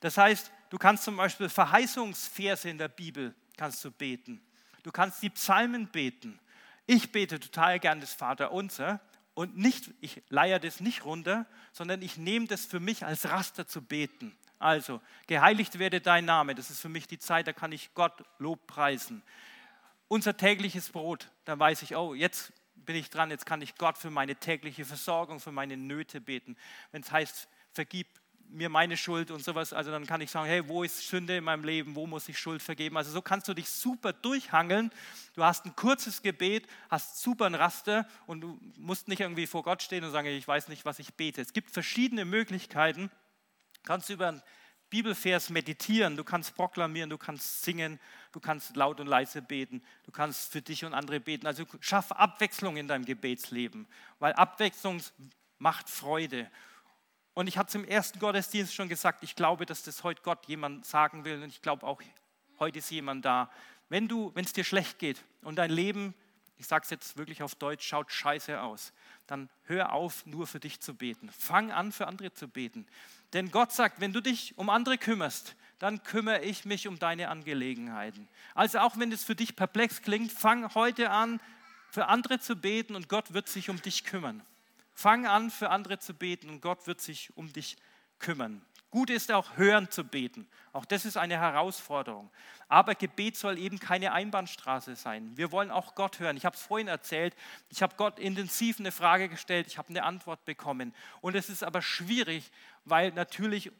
[0.00, 4.42] Das heißt, du kannst zum Beispiel Verheißungsverse in der Bibel kannst du beten.
[4.82, 6.38] Du kannst die Psalmen beten.
[6.86, 9.00] Ich bete total gern das Vaterunser
[9.32, 13.66] und nicht, ich leier das nicht runter, sondern ich nehme das für mich als Raster
[13.66, 14.36] zu beten.
[14.58, 16.54] Also, geheiligt werde dein Name.
[16.54, 19.22] Das ist für mich die Zeit, da kann ich Gott Lob preisen.
[20.08, 23.96] Unser tägliches Brot, da weiß ich, oh, jetzt bin ich dran, jetzt kann ich Gott
[23.98, 26.56] für meine tägliche Versorgung, für meine Nöte beten.
[26.92, 28.06] Wenn es heißt, vergib
[28.50, 31.44] mir meine Schuld und sowas, also dann kann ich sagen, hey, wo ist Sünde in
[31.44, 32.96] meinem Leben, wo muss ich Schuld vergeben?
[32.96, 34.90] Also so kannst du dich super durchhangeln.
[35.34, 39.62] Du hast ein kurzes Gebet, hast super ein Raster und du musst nicht irgendwie vor
[39.62, 41.40] Gott stehen und sagen, ich weiß nicht, was ich bete.
[41.40, 43.10] Es gibt verschiedene Möglichkeiten.
[43.74, 44.42] Du kannst über einen
[44.90, 47.98] Bibelvers meditieren, du kannst proklamieren, du kannst singen,
[48.34, 51.46] du kannst laut und leise beten, du kannst für dich und andere beten.
[51.46, 53.86] Also schaff Abwechslung in deinem Gebetsleben,
[54.18, 55.00] weil Abwechslung
[55.58, 56.50] macht Freude.
[57.34, 60.46] Und ich hatte es im ersten Gottesdienst schon gesagt, ich glaube, dass das heute Gott
[60.46, 62.02] jemand sagen will und ich glaube auch,
[62.58, 63.50] heute ist jemand da.
[63.88, 66.12] Wenn du, wenn es dir schlecht geht und dein Leben,
[66.56, 68.92] ich sage es jetzt wirklich auf Deutsch, schaut scheiße aus,
[69.28, 71.30] dann hör auf, nur für dich zu beten.
[71.30, 72.86] Fang an, für andere zu beten.
[73.32, 77.28] Denn Gott sagt, wenn du dich um andere kümmerst, dann kümmere ich mich um deine
[77.28, 78.28] Angelegenheiten.
[78.54, 81.40] Also auch wenn es für dich perplex klingt, fang heute an,
[81.90, 84.42] für andere zu beten und Gott wird sich um dich kümmern.
[84.94, 87.76] Fang an, für andere zu beten und Gott wird sich um dich
[88.18, 88.62] kümmern.
[88.94, 90.46] Gut ist auch hören zu beten.
[90.72, 92.30] Auch das ist eine Herausforderung.
[92.68, 95.36] Aber Gebet soll eben keine Einbahnstraße sein.
[95.36, 96.36] Wir wollen auch Gott hören.
[96.36, 97.34] Ich habe es vorhin erzählt.
[97.70, 99.66] Ich habe Gott intensiv eine Frage gestellt.
[99.66, 100.94] Ich habe eine Antwort bekommen.
[101.20, 102.52] Und es ist aber schwierig,
[102.84, 103.72] weil natürlich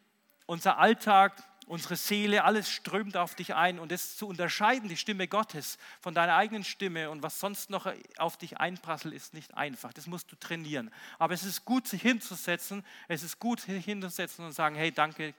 [0.47, 5.29] unser Alltag, unsere Seele, alles strömt auf dich ein und es zu unterscheiden, die Stimme
[5.29, 9.93] Gottes von deiner eigenen Stimme und was sonst noch auf dich einprasselt, ist nicht einfach.
[9.93, 10.91] Das musst du trainieren.
[11.19, 12.85] Aber es ist gut, sich hinzusetzen.
[13.09, 15.35] Es ist gut, sich hinzusetzen und sagen, hey, danke,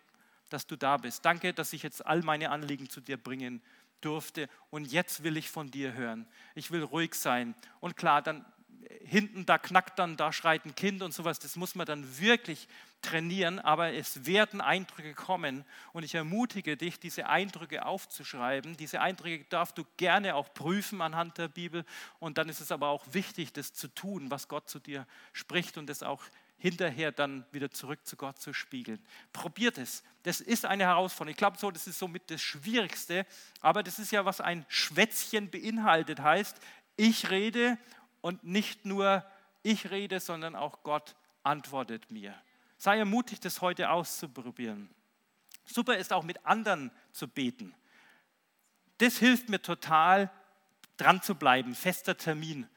[0.49, 1.25] dass du da bist.
[1.25, 3.61] Danke, dass ich jetzt all meine Anliegen zu dir bringen
[4.01, 6.27] durfte und jetzt will ich von dir hören.
[6.53, 7.55] Ich will ruhig sein.
[7.79, 8.45] Und klar, dann
[9.03, 12.67] hinten, da knackt dann, da schreit ein Kind und sowas, das muss man dann wirklich
[13.05, 15.63] trainieren, aber es werden Eindrücke kommen
[15.93, 18.75] und ich ermutige dich, diese Eindrücke aufzuschreiben.
[18.77, 21.85] Diese Eindrücke darfst du gerne auch prüfen anhand der Bibel
[22.19, 25.77] und dann ist es aber auch wichtig, das zu tun, was Gott zu dir spricht
[25.77, 26.23] und das auch
[26.57, 28.99] hinterher dann wieder zurück zu Gott zu spiegeln.
[29.33, 30.03] Probiert es.
[30.23, 31.31] Das ist eine Herausforderung.
[31.31, 33.25] Ich glaube so, das ist somit das Schwierigste,
[33.61, 36.57] aber das ist ja, was ein Schwätzchen beinhaltet, heißt,
[36.97, 37.77] ich rede
[38.21, 39.23] und nicht nur
[39.61, 42.33] ich rede, sondern auch Gott antwortet mir.
[42.77, 44.89] Sei ermutigt, das heute auszuprobieren.
[45.65, 47.73] Super ist auch mit anderen zu beten.
[48.97, 50.31] Das hilft mir total,
[50.97, 52.67] dran zu bleiben, fester Termin.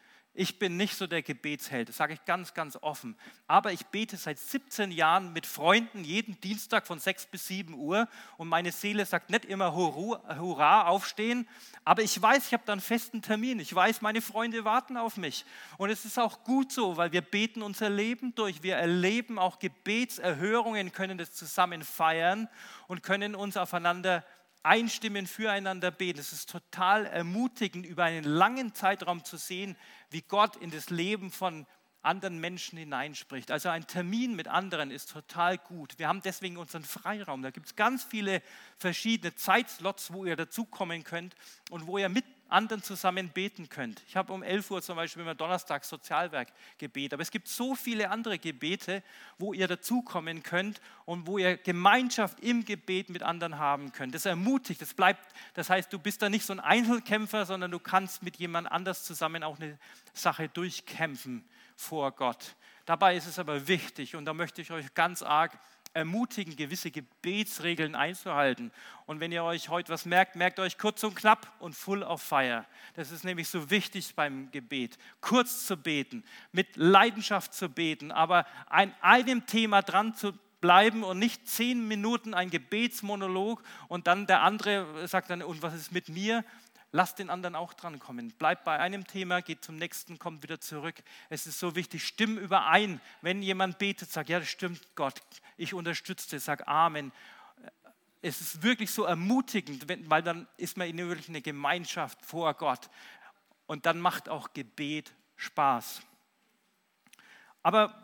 [0.40, 3.16] Ich bin nicht so der Gebetsheld, das sage ich ganz, ganz offen.
[3.48, 8.07] Aber ich bete seit 17 Jahren mit Freunden jeden Dienstag von 6 bis 7 Uhr
[8.37, 11.48] und meine Seele sagt nicht immer Hurra, aufstehen,
[11.85, 13.59] aber ich weiß, ich habe da einen festen Termin.
[13.59, 15.44] Ich weiß, meine Freunde warten auf mich.
[15.77, 18.62] Und es ist auch gut so, weil wir beten unser Leben durch.
[18.62, 22.46] Wir erleben auch Gebetserhörungen, können das zusammen feiern
[22.87, 24.22] und können uns aufeinander
[24.62, 26.18] einstimmen, füreinander beten.
[26.18, 29.77] Es ist total ermutigend, über einen langen Zeitraum zu sehen,
[30.11, 31.66] wie Gott in das Leben von
[32.03, 33.51] anderen Menschen hineinspricht.
[33.51, 35.99] Also ein Termin mit anderen ist total gut.
[35.99, 37.42] Wir haben deswegen unseren Freiraum.
[37.42, 38.42] Da gibt es ganz viele
[38.79, 41.35] verschiedene Zeitslots, wo ihr dazukommen könnt
[41.71, 44.02] und wo ihr mit anderen zusammen beten könnt.
[44.08, 47.74] Ich habe um 11 Uhr zum Beispiel immer Donnerstag Sozialwerk Gebet, aber es gibt so
[47.74, 49.02] viele andere Gebete,
[49.38, 54.14] wo ihr dazukommen könnt und wo ihr Gemeinschaft im Gebet mit anderen haben könnt.
[54.14, 55.22] Das ermutigt, das bleibt,
[55.54, 59.04] das heißt, du bist da nicht so ein Einzelkämpfer, sondern du kannst mit jemand anders
[59.04, 59.78] zusammen auch eine
[60.12, 61.44] Sache durchkämpfen
[61.76, 62.56] vor Gott.
[62.88, 65.58] Dabei ist es aber wichtig und da möchte ich euch ganz arg
[65.98, 68.72] ermutigen, gewisse Gebetsregeln einzuhalten.
[69.06, 72.22] Und wenn ihr euch heute was merkt, merkt euch kurz und knapp und full of
[72.22, 72.64] fire.
[72.94, 74.96] Das ist nämlich so wichtig beim Gebet.
[75.20, 81.18] Kurz zu beten, mit Leidenschaft zu beten, aber an einem Thema dran zu bleiben und
[81.18, 86.08] nicht zehn Minuten ein Gebetsmonolog und dann der andere sagt dann, und was ist mit
[86.08, 86.44] mir?
[86.90, 88.33] Lass den anderen auch drankommen.
[88.38, 90.96] Bleib bei einem Thema, geht zum nächsten, kommt wieder zurück.
[91.29, 93.01] Es ist so wichtig, stimm überein.
[93.20, 95.20] Wenn jemand betet, sag, ja, das stimmt, Gott,
[95.59, 97.12] ich unterstütze, sag Amen.
[98.22, 102.88] Es ist wirklich so ermutigend, weil dann ist man in wirklich eine Gemeinschaft vor Gott.
[103.66, 106.01] Und dann macht auch Gebet Spaß.
[107.62, 108.03] Aber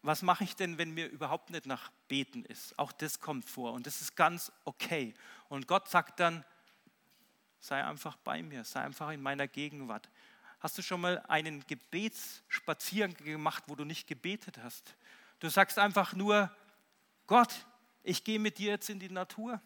[0.00, 2.78] was mache ich denn, wenn mir überhaupt nicht nach Beten ist?
[2.78, 5.14] Auch das kommt vor und das ist ganz okay.
[5.48, 6.44] Und Gott sagt dann,
[7.62, 10.10] sei einfach bei mir, sei einfach in meiner Gegenwart.
[10.60, 14.96] Hast du schon mal einen Gebetsspaziergang gemacht, wo du nicht gebetet hast?
[15.38, 16.50] Du sagst einfach nur,
[17.28, 17.64] Gott,
[18.02, 19.60] ich gehe mit dir jetzt in die Natur.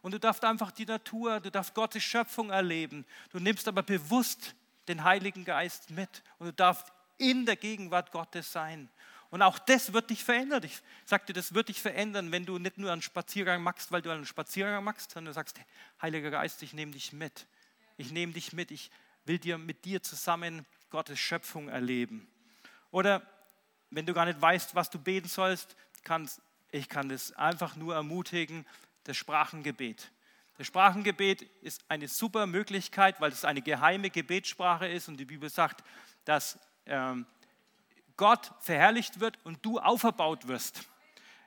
[0.00, 3.04] Und du darfst einfach die Natur, du darfst Gottes Schöpfung erleben.
[3.30, 4.54] Du nimmst aber bewusst
[4.88, 8.88] den Heiligen Geist mit und du darfst in der Gegenwart Gottes sein.
[9.32, 10.62] Und auch das wird dich verändern.
[10.62, 14.10] Ich sagte, das wird dich verändern, wenn du nicht nur einen Spaziergang machst, weil du
[14.10, 15.58] einen Spaziergang machst, sondern du sagst,
[16.02, 17.46] Heiliger Geist, ich nehme dich mit.
[17.96, 18.70] Ich nehme dich mit.
[18.70, 18.90] Ich
[19.24, 22.30] will dir mit dir zusammen Gottes Schöpfung erleben.
[22.90, 23.26] Oder
[23.88, 27.94] wenn du gar nicht weißt, was du beten sollst, kannst, ich kann das einfach nur
[27.94, 28.66] ermutigen,
[29.04, 30.10] das Sprachengebet.
[30.58, 35.48] Das Sprachengebet ist eine super Möglichkeit, weil es eine geheime Gebetssprache ist und die Bibel
[35.48, 35.82] sagt,
[36.26, 37.24] dass ähm,
[38.22, 40.88] Gott verherrlicht wird und du auferbaut wirst.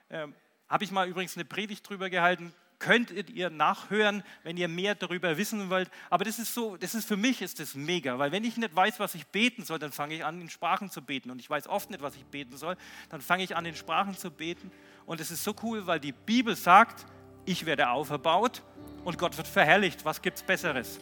[0.10, 0.36] Ähm,
[0.68, 5.38] Habe ich mal übrigens eine Predigt drüber gehalten, könntet ihr nachhören, wenn ihr mehr darüber
[5.38, 5.89] wissen wollt.
[6.10, 8.76] Aber das ist so, das ist für mich ist das mega, weil wenn ich nicht
[8.76, 11.32] weiß, was ich beten soll, dann fange ich an, in Sprachen zu beten.
[11.32, 12.76] Und ich weiß oft nicht, was ich beten soll,
[13.08, 14.70] dann fange ich an, in Sprachen zu beten.
[15.06, 17.06] Und es ist so cool, weil die Bibel sagt,
[17.45, 18.64] ich werde auferbaut
[19.06, 20.04] und Gott wird verherrlicht.
[20.04, 20.99] Was gibt es Besseres?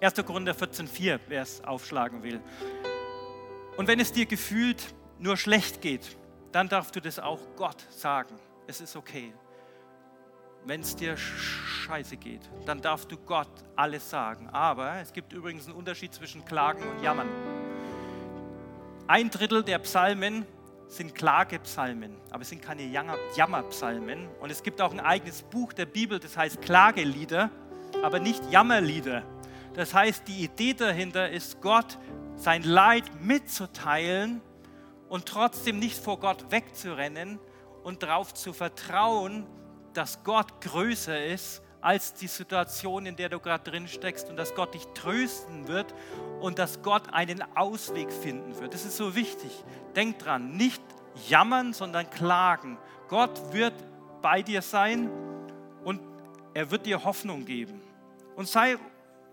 [0.00, 0.14] 1.
[0.24, 2.40] Korinther 14,4, wer es aufschlagen will.
[3.76, 6.16] Und wenn es dir gefühlt nur schlecht geht,
[6.52, 8.36] dann darfst du das auch Gott sagen.
[8.66, 9.32] Es ist okay.
[10.66, 14.48] wenn es dir scheiße geht, dann darfst du Gott alles sagen.
[14.50, 17.28] Aber es gibt übrigens einen Unterschied zwischen Klagen und Jammern.
[19.06, 20.46] Ein Drittel der Psalmen
[20.88, 22.84] sind Klagepsalmen, aber es sind keine
[23.36, 24.28] Jammerpsalmen.
[24.40, 27.50] Und es gibt auch ein eigenes Buch der Bibel, das heißt Klagelieder,
[28.02, 29.22] aber nicht Jammerlieder.
[29.74, 31.98] Das heißt, die Idee dahinter ist, Gott
[32.36, 34.40] sein Leid mitzuteilen
[35.08, 37.38] und trotzdem nicht vor Gott wegzurennen
[37.82, 39.46] und darauf zu vertrauen,
[39.92, 44.54] dass Gott größer ist als die Situation, in der du gerade drin steckst und dass
[44.54, 45.94] Gott dich trösten wird
[46.40, 48.72] und dass Gott einen Ausweg finden wird.
[48.72, 49.52] Das ist so wichtig.
[49.94, 50.82] Denk dran, nicht
[51.28, 52.78] jammern, sondern klagen.
[53.08, 53.74] Gott wird
[54.22, 55.10] bei dir sein
[55.84, 56.00] und
[56.54, 57.80] er wird dir Hoffnung geben.
[58.34, 58.78] Und sei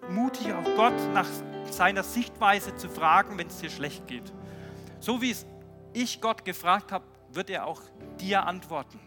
[0.10, 1.28] mutig auf Gott nach
[1.70, 4.32] seiner Sichtweise zu fragen, wenn es dir schlecht geht.
[5.00, 5.46] So wie es
[5.94, 7.82] ich Gott gefragt habe, wird er auch
[8.20, 9.00] dir antworten.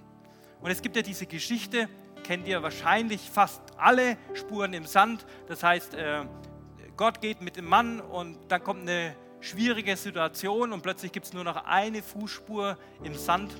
[0.60, 1.88] Und es gibt ja diese Geschichte,
[2.22, 5.26] kennt ihr wahrscheinlich fast alle Spuren im Sand.
[5.46, 6.24] Das heißt, äh,
[6.96, 11.32] Gott geht mit dem Mann und dann kommt eine schwierige Situation und plötzlich gibt es
[11.32, 13.52] nur noch eine Fußspur im Sand.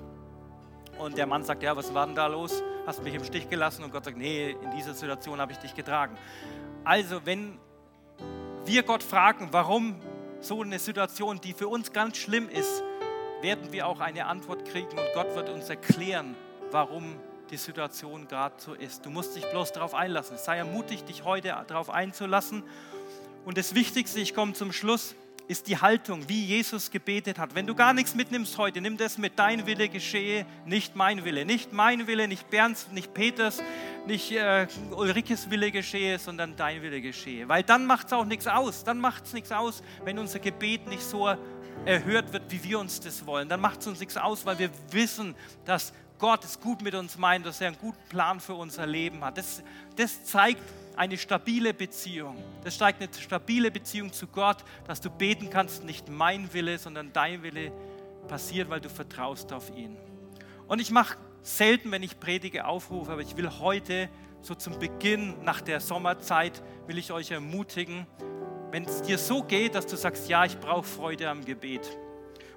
[0.98, 2.62] Und der Mann sagt, ja, was war denn da los?
[2.86, 3.84] Hast mich im Stich gelassen?
[3.84, 6.16] Und Gott sagt, nee, in dieser Situation habe ich dich getragen.
[6.84, 7.58] Also, wenn
[8.66, 9.96] wir Gott fragen, warum
[10.40, 12.82] so eine Situation, die für uns ganz schlimm ist,
[13.40, 16.36] werden wir auch eine Antwort kriegen und Gott wird uns erklären,
[16.70, 17.16] warum
[17.50, 19.06] die Situation gerade so ist.
[19.06, 20.36] Du musst dich bloß darauf einlassen.
[20.36, 22.62] Sei ermutigt, dich heute darauf einzulassen.
[23.46, 25.14] Und das Wichtigste, ich komme zum Schluss,
[25.46, 27.54] ist die Haltung, wie Jesus gebetet hat.
[27.54, 31.44] Wenn du gar nichts mitnimmst heute, nimm das mit, dein Wille geschehe, nicht mein Wille.
[31.44, 33.62] Nicht mein Wille, nicht Bernds, nicht Peters,
[34.06, 37.48] nicht äh, Ulrikes Wille geschehe, sondern dein Wille geschehe.
[37.48, 38.84] Weil dann macht es auch nichts aus.
[38.84, 41.28] Dann macht es nichts aus, wenn unser Gebet nicht so
[41.84, 43.48] erhört wird, wie wir uns das wollen.
[43.48, 45.34] Dann macht es uns nichts aus, weil wir wissen,
[45.64, 49.22] dass Gott es gut mit uns meint, dass er einen guten Plan für unser Leben
[49.24, 49.36] hat.
[49.36, 49.62] Das,
[49.96, 50.62] das zeigt
[50.96, 52.36] eine stabile Beziehung.
[52.62, 57.12] Das zeigt eine stabile Beziehung zu Gott, dass du beten kannst, nicht mein Wille, sondern
[57.12, 57.72] dein Wille
[58.28, 59.96] passiert, weil du vertraust auf ihn.
[60.66, 64.08] Und ich mache selten, wenn ich predige, Aufrufe, aber ich will heute
[64.40, 68.06] so zum Beginn nach der Sommerzeit, will ich euch ermutigen,
[68.70, 71.98] wenn es dir so geht, dass du sagst, ja, ich brauche Freude am Gebet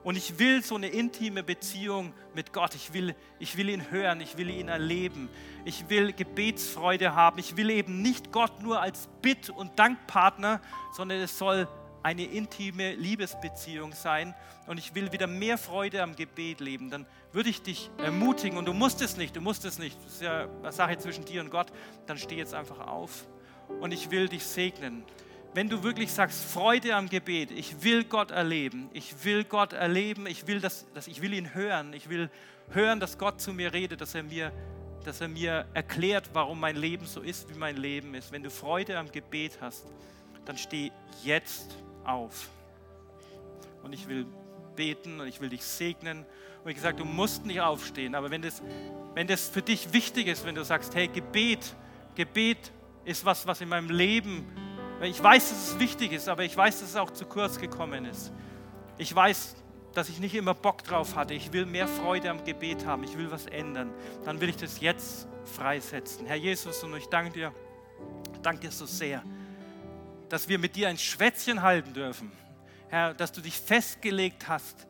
[0.07, 2.75] und ich will so eine intime Beziehung mit Gott.
[2.75, 5.27] Ich will, ich will ihn hören, ich will ihn erleben.
[5.65, 7.39] Ich will Gebetsfreude haben.
[7.39, 10.61] Ich will eben nicht Gott nur als Bitt- und Dankpartner,
[10.95, 11.67] sondern es soll
[12.03, 14.33] eine intime Liebesbeziehung sein.
[14.65, 16.89] Und ich will wieder mehr Freude am Gebet leben.
[16.89, 18.57] Dann würde ich dich ermutigen.
[18.57, 19.97] Und du musst es nicht, du musst es nicht.
[20.05, 21.67] Das ist ja eine Sache zwischen dir und Gott.
[22.05, 23.27] Dann steh jetzt einfach auf.
[23.81, 25.03] Und ich will dich segnen
[25.57, 30.27] wenn du wirklich sagst, Freude am Gebet, ich will Gott erleben, ich will Gott erleben,
[30.27, 32.29] ich will, das, das, ich will ihn hören, ich will
[32.69, 34.51] hören, dass Gott zu mir redet, dass er, mir,
[35.03, 38.31] dass er mir erklärt, warum mein Leben so ist, wie mein Leben ist.
[38.31, 39.87] Wenn du Freude am Gebet hast,
[40.45, 40.91] dann steh
[41.23, 42.49] jetzt auf.
[43.81, 44.27] Und ich will
[44.75, 46.19] beten und ich will dich segnen.
[46.19, 48.61] Und wie gesagt, du musst nicht aufstehen, aber wenn das,
[49.15, 51.73] wenn das für dich wichtig ist, wenn du sagst, hey, Gebet,
[52.13, 52.71] Gebet
[53.05, 54.45] ist was, was in meinem Leben
[55.01, 58.05] ich weiß, dass es wichtig ist, aber ich weiß, dass es auch zu kurz gekommen
[58.05, 58.31] ist.
[58.97, 59.55] Ich weiß,
[59.93, 61.33] dass ich nicht immer Bock drauf hatte.
[61.33, 63.03] Ich will mehr Freude am Gebet haben.
[63.03, 63.91] Ich will was ändern.
[64.25, 66.25] Dann will ich das jetzt freisetzen.
[66.25, 67.53] Herr Jesus, und ich danke dir,
[68.41, 69.23] danke dir so sehr,
[70.29, 72.31] dass wir mit dir ein Schwätzchen halten dürfen.
[72.89, 74.87] Herr, dass du dich festgelegt hast,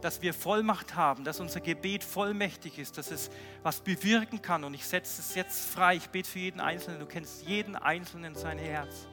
[0.00, 3.30] dass wir Vollmacht haben, dass unser Gebet vollmächtig ist, dass es
[3.62, 4.64] was bewirken kann.
[4.64, 5.96] Und ich setze es jetzt frei.
[5.96, 7.00] Ich bete für jeden Einzelnen.
[7.00, 9.08] Du kennst jeden Einzelnen sein Herz.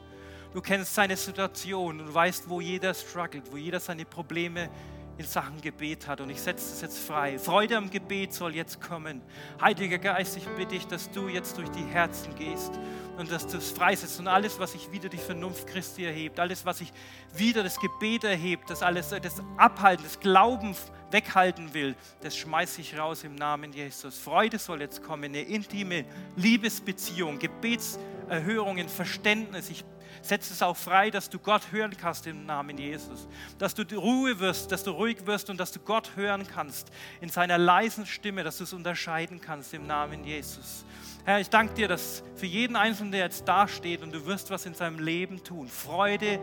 [0.54, 4.68] Du kennst seine Situation und du weißt, wo jeder struggelt, wo jeder seine Probleme
[5.16, 6.20] in Sachen Gebet hat.
[6.20, 7.38] Und ich setze es jetzt frei.
[7.38, 9.22] Freude am Gebet soll jetzt kommen.
[9.60, 12.72] Heiliger Geist, ich bitte dich, dass du jetzt durch die Herzen gehst
[13.16, 16.64] und dass du es freisetzt und alles, was sich wieder die Vernunft Christi erhebt, alles,
[16.64, 16.92] was sich
[17.34, 20.74] wieder das Gebet erhebt, das alles, das Abhalten, das Glauben
[21.10, 24.18] weghalten will, das schmeiße ich raus im Namen Jesus.
[24.18, 29.68] Freude soll jetzt kommen, eine intime Liebesbeziehung, Gebetserhörungen, Verständnis.
[29.68, 29.84] Ich
[30.22, 33.28] setzt es auch frei, dass du Gott hören kannst im Namen Jesus.
[33.58, 37.28] Dass du Ruhe wirst, dass du ruhig wirst und dass du Gott hören kannst in
[37.28, 40.84] seiner leisen Stimme, dass du es unterscheiden kannst im Namen Jesus.
[41.24, 44.66] Herr, ich danke dir, dass für jeden Einzelnen, der jetzt dasteht und du wirst was
[44.66, 45.68] in seinem Leben tun.
[45.68, 46.40] Freude,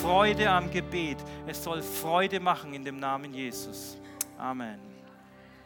[0.00, 1.18] Freude am Gebet.
[1.46, 3.98] Es soll Freude machen in dem Namen Jesus.
[4.38, 4.91] Amen.